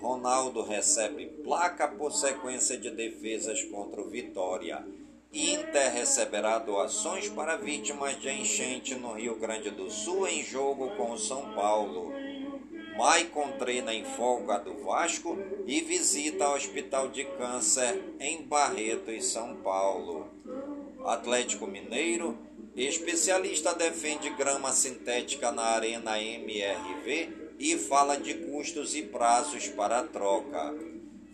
Ronaldo 0.00 0.64
recebe 0.64 1.26
placa 1.44 1.86
por 1.86 2.12
sequência 2.12 2.76
de 2.76 2.90
defesas 2.90 3.62
contra 3.62 4.00
o 4.00 4.10
Vitória. 4.10 4.84
Inter 5.38 5.92
receberá 5.92 6.58
doações 6.58 7.28
para 7.28 7.56
vítimas 7.56 8.18
de 8.18 8.30
enchente 8.30 8.94
no 8.94 9.12
Rio 9.12 9.36
Grande 9.36 9.70
do 9.70 9.90
Sul 9.90 10.26
em 10.26 10.42
jogo 10.42 10.88
com 10.96 11.12
o 11.12 11.18
São 11.18 11.52
Paulo. 11.52 12.10
Maicon 12.96 13.52
treina 13.58 13.92
em 13.92 14.02
folga 14.02 14.58
do 14.58 14.82
Vasco 14.82 15.36
e 15.66 15.82
visita 15.82 16.48
o 16.48 16.54
Hospital 16.54 17.08
de 17.08 17.24
Câncer 17.24 18.02
em 18.18 18.44
Barreto, 18.44 19.10
em 19.10 19.20
São 19.20 19.56
Paulo. 19.56 20.26
Atlético 21.04 21.66
Mineiro, 21.66 22.38
especialista 22.74 23.74
defende 23.74 24.30
grama 24.30 24.72
sintética 24.72 25.52
na 25.52 25.64
Arena 25.64 26.18
MRV 26.18 27.28
e 27.58 27.76
fala 27.76 28.16
de 28.16 28.32
custos 28.32 28.94
e 28.94 29.02
prazos 29.02 29.68
para 29.68 29.98
a 29.98 30.02
troca. 30.02 30.74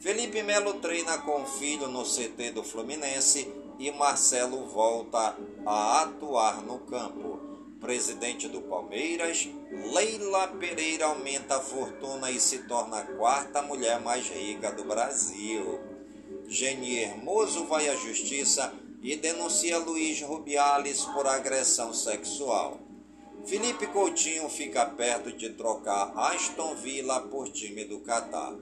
Felipe 0.01 0.43
Melo 0.43 0.75
treina 0.81 1.19
com 1.19 1.43
o 1.43 1.47
filho 1.47 1.87
no 1.87 2.03
CT 2.03 2.51
do 2.51 2.65
Fluminense 2.65 3.62
e 3.79 3.91
Marcelo 3.91 4.67
volta 4.67 5.37
a 5.65 6.03
atuar 6.03 6.63
no 6.63 6.79
campo. 6.81 7.41
Presidente 7.81 8.49
do 8.49 8.61
Palmeiras, 8.63 9.49
Leila 9.93 10.49
Pereira 10.49 11.07
aumenta 11.07 11.57
a 11.57 11.61
fortuna 11.61 12.31
e 12.31 12.39
se 12.39 12.61
torna 12.69 12.99
a 12.99 13.07
quarta 13.17 13.61
mulher 13.61 14.01
mais 14.01 14.29
rica 14.29 14.71
do 14.71 14.85
Brasil. 14.85 15.81
Geni 16.47 16.99
Hermoso 16.99 17.65
vai 17.65 17.89
à 17.89 17.97
justiça 17.97 18.73
e 19.03 19.17
denuncia 19.17 19.79
Luiz 19.79 20.23
Rubiales 20.23 21.05
por 21.07 21.27
agressão 21.27 21.93
sexual. 21.93 22.79
Felipe 23.45 23.89
Coutinho 23.89 24.49
fica 24.49 24.87
perto 24.87 25.33
de 25.33 25.51
trocar 25.51 26.13
Aston 26.17 26.77
Villa 26.77 27.21
por 27.23 27.51
time 27.51 27.85
do 27.85 27.99
Catar. 28.01 28.55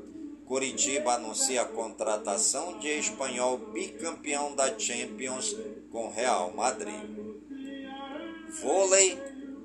Curitiba 0.50 1.14
anuncia 1.14 1.62
a 1.62 1.64
contratação 1.64 2.76
de 2.80 2.88
espanhol 2.88 3.56
bicampeão 3.56 4.52
da 4.56 4.76
Champions 4.76 5.56
com 5.92 6.10
Real 6.10 6.52
Madrid. 6.52 7.04
Vôlei. 8.60 9.16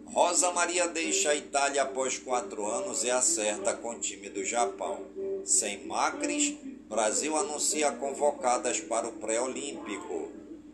Rosa 0.05 0.51
Maria 0.51 0.87
deixa 0.87 1.31
a 1.31 1.35
Itália 1.35 1.81
após 1.81 2.19
quatro 2.19 2.63
anos 2.67 3.03
e 3.03 3.09
acerta 3.09 3.73
com 3.73 3.95
o 3.95 3.99
time 3.99 4.29
do 4.29 4.45
Japão. 4.45 5.07
Sem 5.43 5.87
Macris, 5.87 6.55
Brasil 6.87 7.35
anuncia 7.35 7.91
convocadas 7.93 8.79
para 8.79 9.07
o 9.07 9.13
pré-olímpico. 9.13 10.29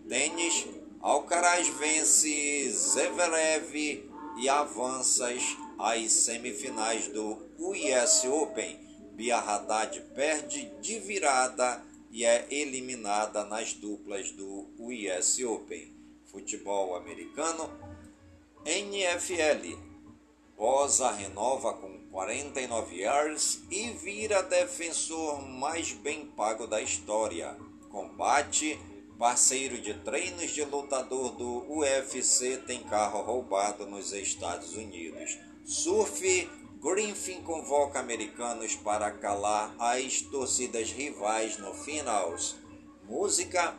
Tênis. 0.09 0.67
Alcaraz 0.99 1.69
vence 1.69 2.69
Zverev 2.69 4.03
e 4.37 4.49
avanças 4.49 5.55
às 5.79 6.11
semifinais 6.11 7.07
do 7.07 7.37
US 7.57 8.25
Open. 8.25 8.90
Bia 9.13 9.37
Haddad 9.37 10.01
perde 10.15 10.71
de 10.81 10.99
virada 10.99 11.83
e 12.11 12.25
é 12.25 12.47
eliminada 12.49 13.43
nas 13.45 13.73
duplas 13.73 14.31
do 14.31 14.69
US 14.79 15.39
Open. 15.43 15.93
Futebol 16.25 16.95
americano, 16.95 17.69
NFL. 18.65 19.77
Rosa 20.57 21.11
renova 21.11 21.73
com 21.73 21.99
49 22.11 23.01
yards 23.01 23.63
e 23.71 23.89
vira 23.91 24.43
defensor 24.43 25.41
mais 25.41 25.91
bem 25.91 26.25
pago 26.27 26.67
da 26.67 26.81
história. 26.81 27.57
Combate 27.89 28.79
parceiro 29.21 29.79
de 29.79 29.93
treinos 29.93 30.49
de 30.49 30.65
lutador 30.65 31.31
do 31.33 31.71
UFC, 31.71 32.57
tem 32.57 32.81
carro 32.81 33.21
roubado 33.21 33.85
nos 33.85 34.13
Estados 34.13 34.73
Unidos. 34.73 35.37
Surf, 35.63 36.49
Griffin 36.81 37.43
convoca 37.43 37.99
americanos 37.99 38.75
para 38.75 39.11
calar 39.11 39.75
as 39.77 40.19
torcidas 40.21 40.91
rivais 40.91 41.59
no 41.59 41.75
finals. 41.75 42.55
Música 43.07 43.77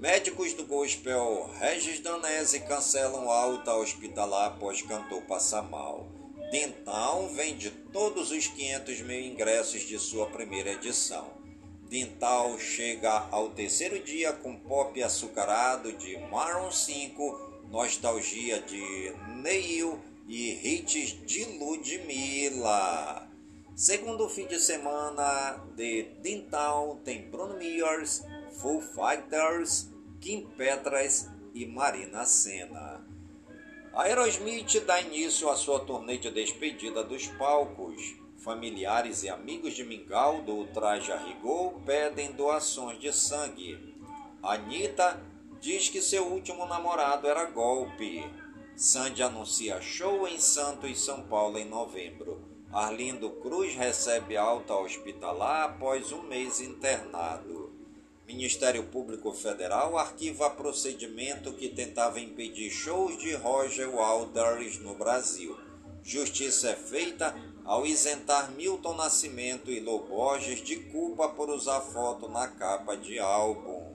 Médicos 0.00 0.54
do 0.54 0.66
gospel 0.66 1.48
Regis 1.60 2.00
Danese 2.00 2.58
cancelam 2.60 3.30
alta 3.30 3.72
hospitalar 3.76 4.48
após 4.48 4.82
cantor 4.82 5.22
passar 5.22 5.62
mal. 5.62 6.08
Dental 6.50 7.28
vende 7.28 7.70
todos 7.92 8.32
os 8.32 8.48
500 8.48 9.02
mil 9.02 9.20
ingressos 9.20 9.82
de 9.82 10.00
sua 10.00 10.26
primeira 10.26 10.72
edição. 10.72 11.30
Dental 11.88 12.58
chega 12.58 13.28
ao 13.30 13.50
terceiro 13.50 14.00
dia 14.00 14.32
com 14.32 14.56
pop 14.56 15.00
açucarado 15.00 15.92
de 15.92 16.18
Maroon 16.28 16.72
5, 16.72 17.68
nostalgia 17.70 18.60
de 18.60 19.14
Neil 19.40 20.15
e 20.28 20.52
hits 20.52 21.24
de 21.24 21.44
Ludmilla. 21.58 23.28
Segundo 23.74 24.28
fim 24.28 24.46
de 24.46 24.58
semana 24.58 25.62
de 25.76 26.04
Dental 26.22 26.98
tem 27.04 27.28
Bruno 27.30 27.54
Mars, 27.54 28.24
Full 28.60 28.80
Fighters, 28.80 29.90
Kim 30.20 30.46
Petras 30.56 31.28
e 31.54 31.66
Marina 31.66 32.24
Senna. 32.24 33.04
A 33.92 34.02
Aerosmith 34.02 34.80
dá 34.84 35.00
início 35.00 35.48
à 35.48 35.56
sua 35.56 35.80
turnê 35.80 36.18
de 36.18 36.30
despedida 36.30 37.02
dos 37.04 37.28
palcos. 37.28 38.16
Familiares 38.38 39.22
e 39.22 39.28
amigos 39.28 39.74
de 39.74 39.84
Mingau 39.84 40.42
do 40.42 40.66
pedem 41.84 42.32
doações 42.32 42.98
de 43.00 43.12
sangue. 43.12 43.94
Anitta 44.42 45.20
diz 45.60 45.88
que 45.88 46.00
seu 46.00 46.26
último 46.26 46.66
namorado 46.66 47.26
era 47.26 47.44
golpe. 47.46 48.24
Sandy 48.76 49.22
anuncia 49.22 49.80
show 49.80 50.28
em 50.28 50.38
Santos 50.38 51.02
São 51.02 51.22
Paulo 51.22 51.56
em 51.58 51.64
novembro. 51.64 52.42
Arlindo 52.70 53.30
Cruz 53.30 53.74
recebe 53.74 54.36
alta 54.36 54.74
hospitalar 54.74 55.64
após 55.64 56.12
um 56.12 56.20
mês 56.24 56.60
internado. 56.60 57.72
Ministério 58.26 58.84
Público 58.84 59.32
Federal 59.32 59.96
arquiva 59.96 60.50
procedimento 60.50 61.54
que 61.54 61.70
tentava 61.70 62.20
impedir 62.20 62.70
shows 62.70 63.16
de 63.16 63.32
Roger 63.34 63.88
Waters 63.90 64.78
no 64.80 64.94
Brasil. 64.94 65.56
Justiça 66.02 66.68
é 66.68 66.76
feita 66.76 67.34
ao 67.64 67.86
isentar 67.86 68.50
Milton 68.52 68.92
Nascimento 68.92 69.70
e 69.70 69.80
Lou 69.80 70.06
Borges 70.06 70.62
de 70.62 70.76
culpa 70.76 71.30
por 71.30 71.48
usar 71.48 71.80
foto 71.80 72.28
na 72.28 72.46
capa 72.46 72.94
de 72.94 73.18
álbum. 73.18 73.85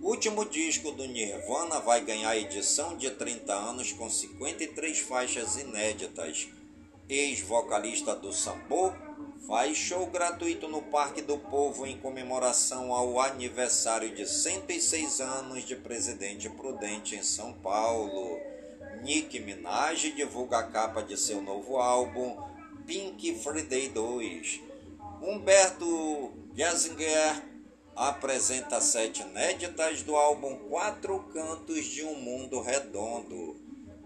O 0.00 0.10
último 0.10 0.44
disco 0.44 0.92
do 0.92 1.04
Nirvana 1.06 1.80
vai 1.80 2.00
ganhar 2.00 2.36
edição 2.36 2.96
de 2.96 3.10
30 3.10 3.52
anos 3.52 3.92
com 3.92 4.08
53 4.08 4.96
faixas 5.00 5.56
inéditas. 5.56 6.48
Ex-vocalista 7.08 8.14
do 8.14 8.32
Sambo 8.32 8.94
faz 9.48 9.76
show 9.76 10.06
gratuito 10.06 10.68
no 10.68 10.82
Parque 10.82 11.20
do 11.20 11.36
Povo 11.36 11.84
em 11.84 11.98
comemoração 11.98 12.92
ao 12.92 13.20
aniversário 13.20 14.14
de 14.14 14.24
106 14.24 15.20
anos 15.20 15.64
de 15.64 15.74
Presidente 15.74 16.48
Prudente 16.48 17.16
em 17.16 17.22
São 17.22 17.52
Paulo. 17.54 18.38
Nick 19.02 19.40
Minaj 19.40 20.12
divulga 20.12 20.58
a 20.58 20.62
capa 20.64 21.02
de 21.02 21.16
seu 21.16 21.42
novo 21.42 21.76
álbum 21.76 22.40
Pink 22.86 23.34
Friday 23.40 23.88
2. 23.88 24.60
Humberto 25.20 26.32
Gessinger 26.54 27.57
apresenta 27.98 28.80
sete 28.80 29.22
inéditas 29.22 30.02
do 30.02 30.14
álbum 30.14 30.54
Quatro 30.68 31.18
Cantos 31.32 31.84
de 31.84 32.04
um 32.04 32.14
Mundo 32.14 32.60
Redondo. 32.60 33.56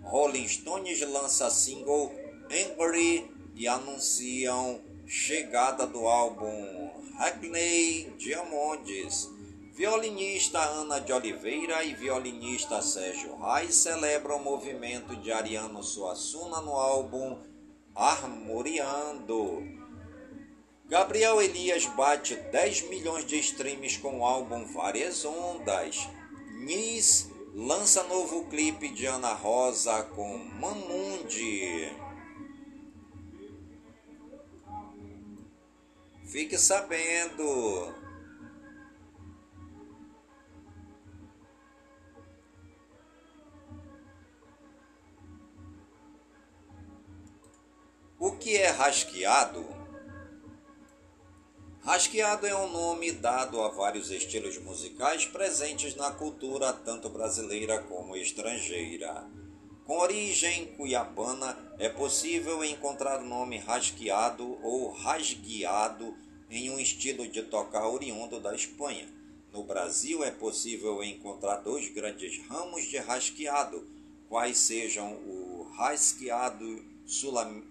Rolling 0.02 0.48
Stones 0.48 0.98
lança 1.02 1.50
single 1.50 2.10
Angry 2.50 3.30
e 3.54 3.68
anunciam 3.68 4.80
chegada 5.06 5.86
do 5.86 6.06
álbum 6.06 6.90
Hackney 7.18 8.14
Diamonds. 8.16 9.28
Violinista 9.74 10.58
Ana 10.58 10.98
de 10.98 11.12
Oliveira 11.12 11.84
e 11.84 11.94
violinista 11.94 12.80
Sérgio 12.80 13.36
Reis 13.36 13.74
celebram 13.74 14.36
o 14.36 14.44
movimento 14.44 15.14
de 15.16 15.30
Ariano 15.30 15.82
Suassuna 15.82 16.62
no 16.62 16.72
álbum 16.72 17.38
Armoriando. 17.94 19.81
Gabriel 20.92 21.40
Elias 21.40 21.86
bate 21.86 22.36
10 22.36 22.90
milhões 22.90 23.24
de 23.24 23.38
streams 23.38 23.96
com 23.96 24.20
o 24.20 24.26
álbum 24.26 24.66
Várias 24.66 25.24
Ondas. 25.24 26.06
Nis 26.50 27.30
lança 27.54 28.02
novo 28.02 28.44
clipe 28.50 28.90
de 28.90 29.06
Ana 29.06 29.32
Rosa 29.32 30.02
com 30.02 30.36
Mamundi. 30.36 31.90
Fique 36.26 36.58
sabendo. 36.58 37.94
O 48.18 48.32
que 48.32 48.58
é 48.58 48.68
rasqueado? 48.68 49.81
Rasqueado 51.84 52.46
é 52.46 52.54
um 52.54 52.70
nome 52.70 53.10
dado 53.10 53.60
a 53.60 53.68
vários 53.68 54.08
estilos 54.08 54.56
musicais 54.58 55.26
presentes 55.26 55.96
na 55.96 56.12
cultura 56.12 56.72
tanto 56.72 57.08
brasileira 57.08 57.82
como 57.82 58.16
estrangeira. 58.16 59.28
Com 59.84 59.98
origem 59.98 60.66
cuiabana, 60.76 61.58
é 61.80 61.88
possível 61.88 62.62
encontrar 62.62 63.20
o 63.20 63.24
nome 63.24 63.58
rasqueado 63.58 64.60
ou 64.62 64.92
rasgueado 64.92 66.16
em 66.48 66.70
um 66.70 66.78
estilo 66.78 67.26
de 67.26 67.42
tocar 67.42 67.88
oriundo 67.88 68.38
da 68.38 68.54
Espanha. 68.54 69.08
No 69.52 69.64
Brasil 69.64 70.22
é 70.22 70.30
possível 70.30 71.02
encontrar 71.02 71.56
dois 71.56 71.92
grandes 71.92 72.40
ramos 72.46 72.84
de 72.84 72.98
rasqueado, 72.98 73.84
quais 74.28 74.56
sejam 74.56 75.14
o 75.14 75.68
rasqueado 75.76 76.84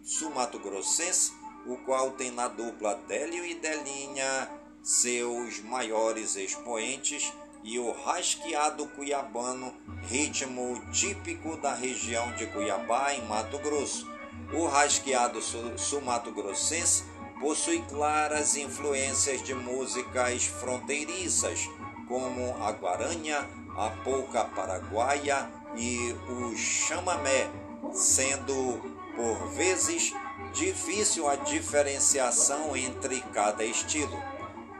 sul-mato-grossense, 0.03 1.31
o 1.65 1.77
qual 1.77 2.11
tem 2.11 2.31
na 2.31 2.47
dupla 2.47 2.99
Délio 3.07 3.45
e 3.45 3.55
Delinha 3.55 4.49
seus 4.83 5.59
maiores 5.61 6.35
expoentes 6.35 7.31
e 7.63 7.77
o 7.77 7.91
rasqueado 7.91 8.87
cuiabano, 8.87 9.73
ritmo 10.03 10.81
típico 10.91 11.55
da 11.57 11.73
região 11.73 12.31
de 12.33 12.47
Cuiabá, 12.47 13.13
em 13.13 13.23
Mato 13.27 13.59
Grosso. 13.59 14.09
O 14.51 14.65
rasqueado 14.65 15.39
sul-mato-grossense 15.77 17.03
possui 17.39 17.81
claras 17.83 18.55
influências 18.55 19.43
de 19.43 19.53
músicas 19.53 20.45
fronteiriças, 20.45 21.69
como 22.07 22.55
a 22.63 22.71
guaranha, 22.71 23.47
a 23.77 23.89
polca 24.03 24.43
paraguaia 24.43 25.49
e 25.75 26.13
o 26.29 26.55
chamamé, 26.57 27.49
sendo 27.93 28.81
por 29.15 29.47
vezes 29.49 30.13
difícil 30.53 31.29
a 31.29 31.35
diferenciação 31.35 32.75
entre 32.75 33.21
cada 33.33 33.63
estilo, 33.63 34.21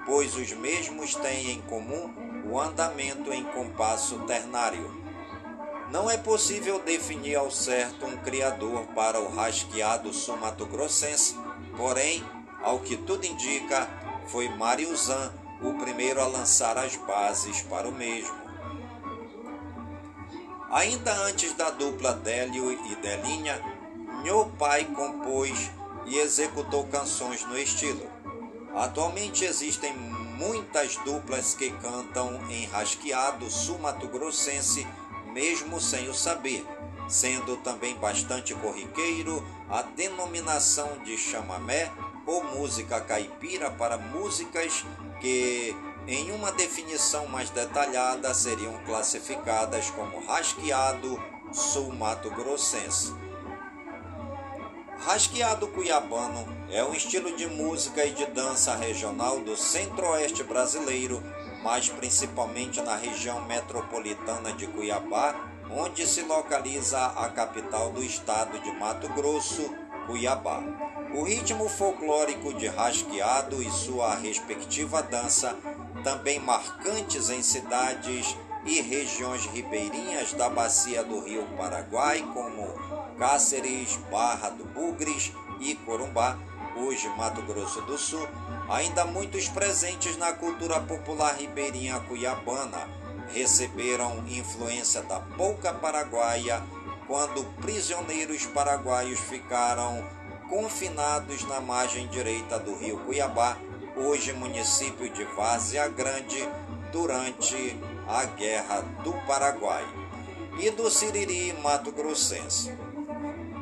pois 0.06 0.36
os 0.36 0.52
mesmos 0.54 1.16
têm 1.16 1.52
em 1.52 1.62
comum 1.62 2.14
o 2.46 2.60
andamento 2.60 3.32
em 3.32 3.44
compasso 3.44 4.20
ternário. 4.26 5.00
Não 5.92 6.10
é 6.10 6.18
possível 6.18 6.80
definir 6.80 7.36
ao 7.36 7.52
certo 7.52 8.06
um 8.06 8.18
criador 8.18 8.86
para 8.96 9.20
o 9.20 9.30
rasqueado 9.30 10.14
sumatogrossense, 10.14 11.36
porém, 11.76 12.24
ao 12.62 12.80
que 12.80 12.96
tudo 12.96 13.26
indica, 13.26 13.88
foi 14.28 14.48
Mário 14.50 14.96
Zan 14.96 15.34
o 15.62 15.74
primeiro 15.76 16.22
a 16.22 16.28
lançar 16.28 16.78
as 16.78 16.96
bases 16.96 17.62
para 17.62 17.88
o 17.88 17.92
mesmo. 17.92 18.36
Ainda 20.72 21.14
antes 21.24 21.54
da 21.54 21.70
dupla 21.70 22.14
Délio 22.14 22.72
e 22.72 22.96
Delinha, 22.96 23.62
meu 24.22 24.46
pai 24.60 24.86
compôs 24.86 25.72
e 26.06 26.18
executou 26.18 26.86
canções 26.88 27.44
no 27.46 27.58
estilo. 27.58 28.08
Atualmente 28.76 29.44
existem 29.44 29.94
muitas 29.94 30.96
duplas 30.98 31.54
que 31.54 31.72
cantam 31.72 32.40
em 32.50 32.66
rasqueado 32.66 33.50
sul-mato-grossense, 33.50 34.88
mesmo 35.34 35.80
sem 35.80 36.08
o 36.08 36.14
saber, 36.14 36.66
sendo 37.08 37.58
também 37.58 37.96
bastante 37.96 38.54
corriqueiro 38.54 39.44
a 39.70 39.82
denominação 39.82 41.00
de 41.04 41.18
chamamé 41.18 41.92
ou 42.26 42.44
música 42.44 43.02
caipira 43.02 43.72
para 43.72 43.98
músicas 43.98 44.86
que, 45.20 45.76
em 46.08 46.32
uma 46.32 46.52
definição 46.52 47.28
mais 47.28 47.50
detalhada, 47.50 48.34
seriam 48.34 48.78
classificadas 48.86 49.90
como 49.90 50.26
rasqueado 50.26 51.22
sul-mato-grossense. 51.52 53.31
Rasqueado 55.04 55.68
cuiabano 55.68 56.46
é 56.70 56.84
um 56.84 56.94
estilo 56.94 57.36
de 57.36 57.48
música 57.48 58.06
e 58.06 58.12
de 58.12 58.28
dança 58.28 58.76
regional 58.76 59.40
do 59.40 59.58
centro-oeste 59.58 60.44
brasileiro, 60.44 61.24
mais 61.64 61.90
principalmente 61.90 62.80
na 62.82 62.96
região 62.96 63.44
metropolitana 63.46 64.54
de 64.54 64.68
Cuiabá, 64.68 65.36
onde 65.72 66.06
se 66.06 66.22
localiza 66.22 67.04
a 67.04 67.28
capital 67.30 67.92
do 67.92 68.04
estado 68.04 68.60
de 68.60 68.72
Mato 68.74 69.10
Grosso, 69.14 69.74
Cuiabá. 70.06 70.62
O 71.16 71.24
ritmo 71.24 71.68
folclórico 71.68 72.54
de 72.54 72.68
rasqueado 72.68 73.62
e 73.62 73.72
sua 73.72 74.14
respectiva 74.14 75.02
dança, 75.02 75.58
também 76.04 76.40
marcantes 76.40 77.32
em 77.32 77.42
cidades 77.42 78.38
e 78.66 78.80
regiões 78.82 79.46
ribeirinhas 79.48 80.34
da 80.34 80.48
bacia 80.48 81.04
do 81.04 81.20
Rio 81.22 81.44
Paraguai, 81.58 82.24
como 82.34 82.91
Cáceres, 83.18 83.98
Barra 84.10 84.50
do 84.50 84.66
Bugres 84.66 85.32
e 85.60 85.76
Corumbá, 85.76 86.38
hoje 86.76 87.08
Mato 87.10 87.42
Grosso 87.44 87.82
do 87.82 87.98
Sul, 87.98 88.28
ainda 88.70 89.06
muitos 89.06 89.48
presentes 89.48 90.18
na 90.18 90.34
cultura 90.34 90.80
popular 90.80 91.36
ribeirinha 91.36 92.00
cuiabana, 92.02 92.88
receberam 93.34 94.24
influência 94.28 95.02
da 95.04 95.20
polca 95.20 95.74
paraguaia 95.74 96.62
quando 97.08 97.44
prisioneiros 97.62 98.46
paraguaios 98.46 99.20
ficaram 99.20 100.04
confinados 100.50 101.44
na 101.46 101.62
margem 101.62 102.08
direita 102.08 102.60
do 102.60 102.76
rio 102.76 103.00
Cuiabá, 103.00 103.58
hoje 103.96 104.34
município 104.34 105.10
de 105.10 105.24
Várzea 105.24 105.88
Grande, 105.88 106.48
durante 106.92 107.78
a 108.08 108.26
Guerra 108.26 108.82
do 109.04 109.14
Paraguai, 109.26 109.86
e 110.60 110.70
do 110.70 110.90
Siriri 110.90 111.54
Mato 111.62 111.92
Grossense. 111.92 112.78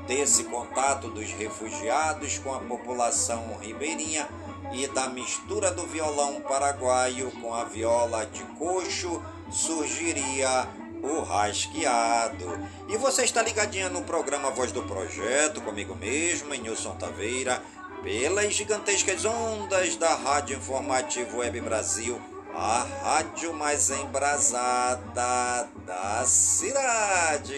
Desse 0.09 0.45
contato 0.45 1.07
dos 1.07 1.29
refugiados 1.33 2.39
com 2.39 2.51
a 2.51 2.59
população 2.59 3.55
ribeirinha 3.61 4.27
e 4.73 4.87
da 4.87 5.07
mistura 5.07 5.69
do 5.69 5.85
violão 5.85 6.41
paraguaio 6.41 7.29
com 7.39 7.53
a 7.53 7.63
viola 7.65 8.25
de 8.25 8.43
coxo, 8.57 9.21
surgiria 9.51 10.67
o 11.03 11.21
rasqueado. 11.21 12.59
E 12.87 12.97
você 12.97 13.23
está 13.23 13.43
ligadinha 13.43 13.87
no 13.87 14.01
programa 14.01 14.49
Voz 14.49 14.71
do 14.71 14.81
Projeto, 14.81 15.61
comigo 15.61 15.95
mesmo, 15.95 16.55
em 16.55 16.61
Nilson 16.61 16.95
Taveira, 16.95 17.61
pelas 18.01 18.51
gigantescas 18.55 19.23
ondas 19.25 19.95
da 19.95 20.15
Rádio 20.15 20.57
Informativo 20.57 21.37
Web 21.37 21.61
Brasil 21.61 22.19
a 22.55 22.85
rádio 23.03 23.53
mais 23.53 23.89
embrasada 23.89 25.69
da 25.85 26.25
cidade. 26.25 27.55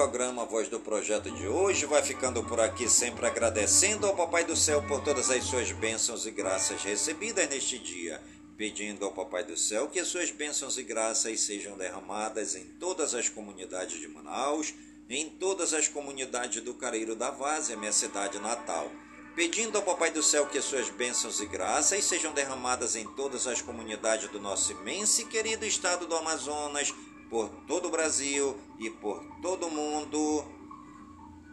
Programa 0.00 0.46
Voz 0.46 0.66
do 0.66 0.80
Projeto 0.80 1.30
de 1.30 1.46
hoje 1.46 1.84
vai 1.84 2.02
ficando 2.02 2.42
por 2.42 2.58
aqui, 2.58 2.88
sempre 2.88 3.26
agradecendo 3.26 4.06
ao 4.06 4.16
Papai 4.16 4.44
do 4.44 4.56
Céu 4.56 4.82
por 4.88 5.04
todas 5.04 5.28
as 5.28 5.44
suas 5.44 5.72
bênçãos 5.72 6.24
e 6.24 6.30
graças 6.30 6.82
recebidas 6.82 7.46
neste 7.50 7.78
dia. 7.78 8.18
Pedindo 8.56 9.04
ao 9.04 9.12
Papai 9.12 9.44
do 9.44 9.58
Céu 9.58 9.88
que 9.88 10.00
as 10.00 10.08
suas 10.08 10.30
bênçãos 10.30 10.78
e 10.78 10.82
graças 10.82 11.40
sejam 11.40 11.76
derramadas 11.76 12.54
em 12.54 12.64
todas 12.80 13.14
as 13.14 13.28
comunidades 13.28 14.00
de 14.00 14.08
Manaus, 14.08 14.72
em 15.06 15.28
todas 15.28 15.74
as 15.74 15.86
comunidades 15.86 16.62
do 16.62 16.72
Careiro 16.72 17.14
da 17.14 17.30
Várzea, 17.30 17.76
minha 17.76 17.92
cidade 17.92 18.38
natal, 18.38 18.90
pedindo 19.36 19.76
ao 19.76 19.84
Papai 19.84 20.10
do 20.10 20.22
Céu 20.22 20.46
que 20.46 20.62
suas 20.62 20.88
bênçãos 20.88 21.42
e 21.42 21.46
graças 21.46 22.02
sejam 22.04 22.32
derramadas 22.32 22.96
em 22.96 23.06
todas 23.06 23.46
as 23.46 23.60
comunidades 23.60 24.30
do 24.30 24.40
nosso 24.40 24.72
imenso 24.72 25.20
e 25.20 25.26
querido 25.26 25.66
estado 25.66 26.06
do 26.06 26.16
Amazonas, 26.16 26.90
por 27.30 27.48
todo 27.66 27.86
o 27.88 27.90
Brasil 27.90 28.56
e 28.78 28.90
por 28.90 29.24
todo 29.40 29.68
o 29.68 29.70
mundo. 29.70 30.44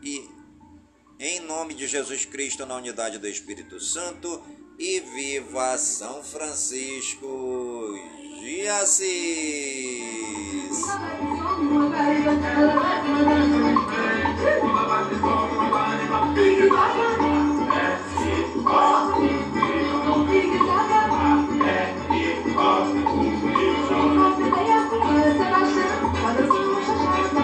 E 0.03 0.28
em 1.19 1.39
nome 1.41 1.73
de 1.73 1.88
Jesus 1.88 2.25
Cristo, 2.25 2.65
na 2.65 2.75
unidade 2.75 3.17
do 3.17 3.28
Espírito 3.28 3.80
Santo, 3.80 4.41
e 4.78 4.99
viva 4.99 5.78
São 5.78 6.23
Francisco 6.23 7.93
de 8.39 8.67
Assis! 8.67 9.17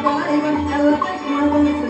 why, 0.03 0.37
but 0.41 0.55
I 0.69 0.81
like 0.81 1.23
my 1.29 1.82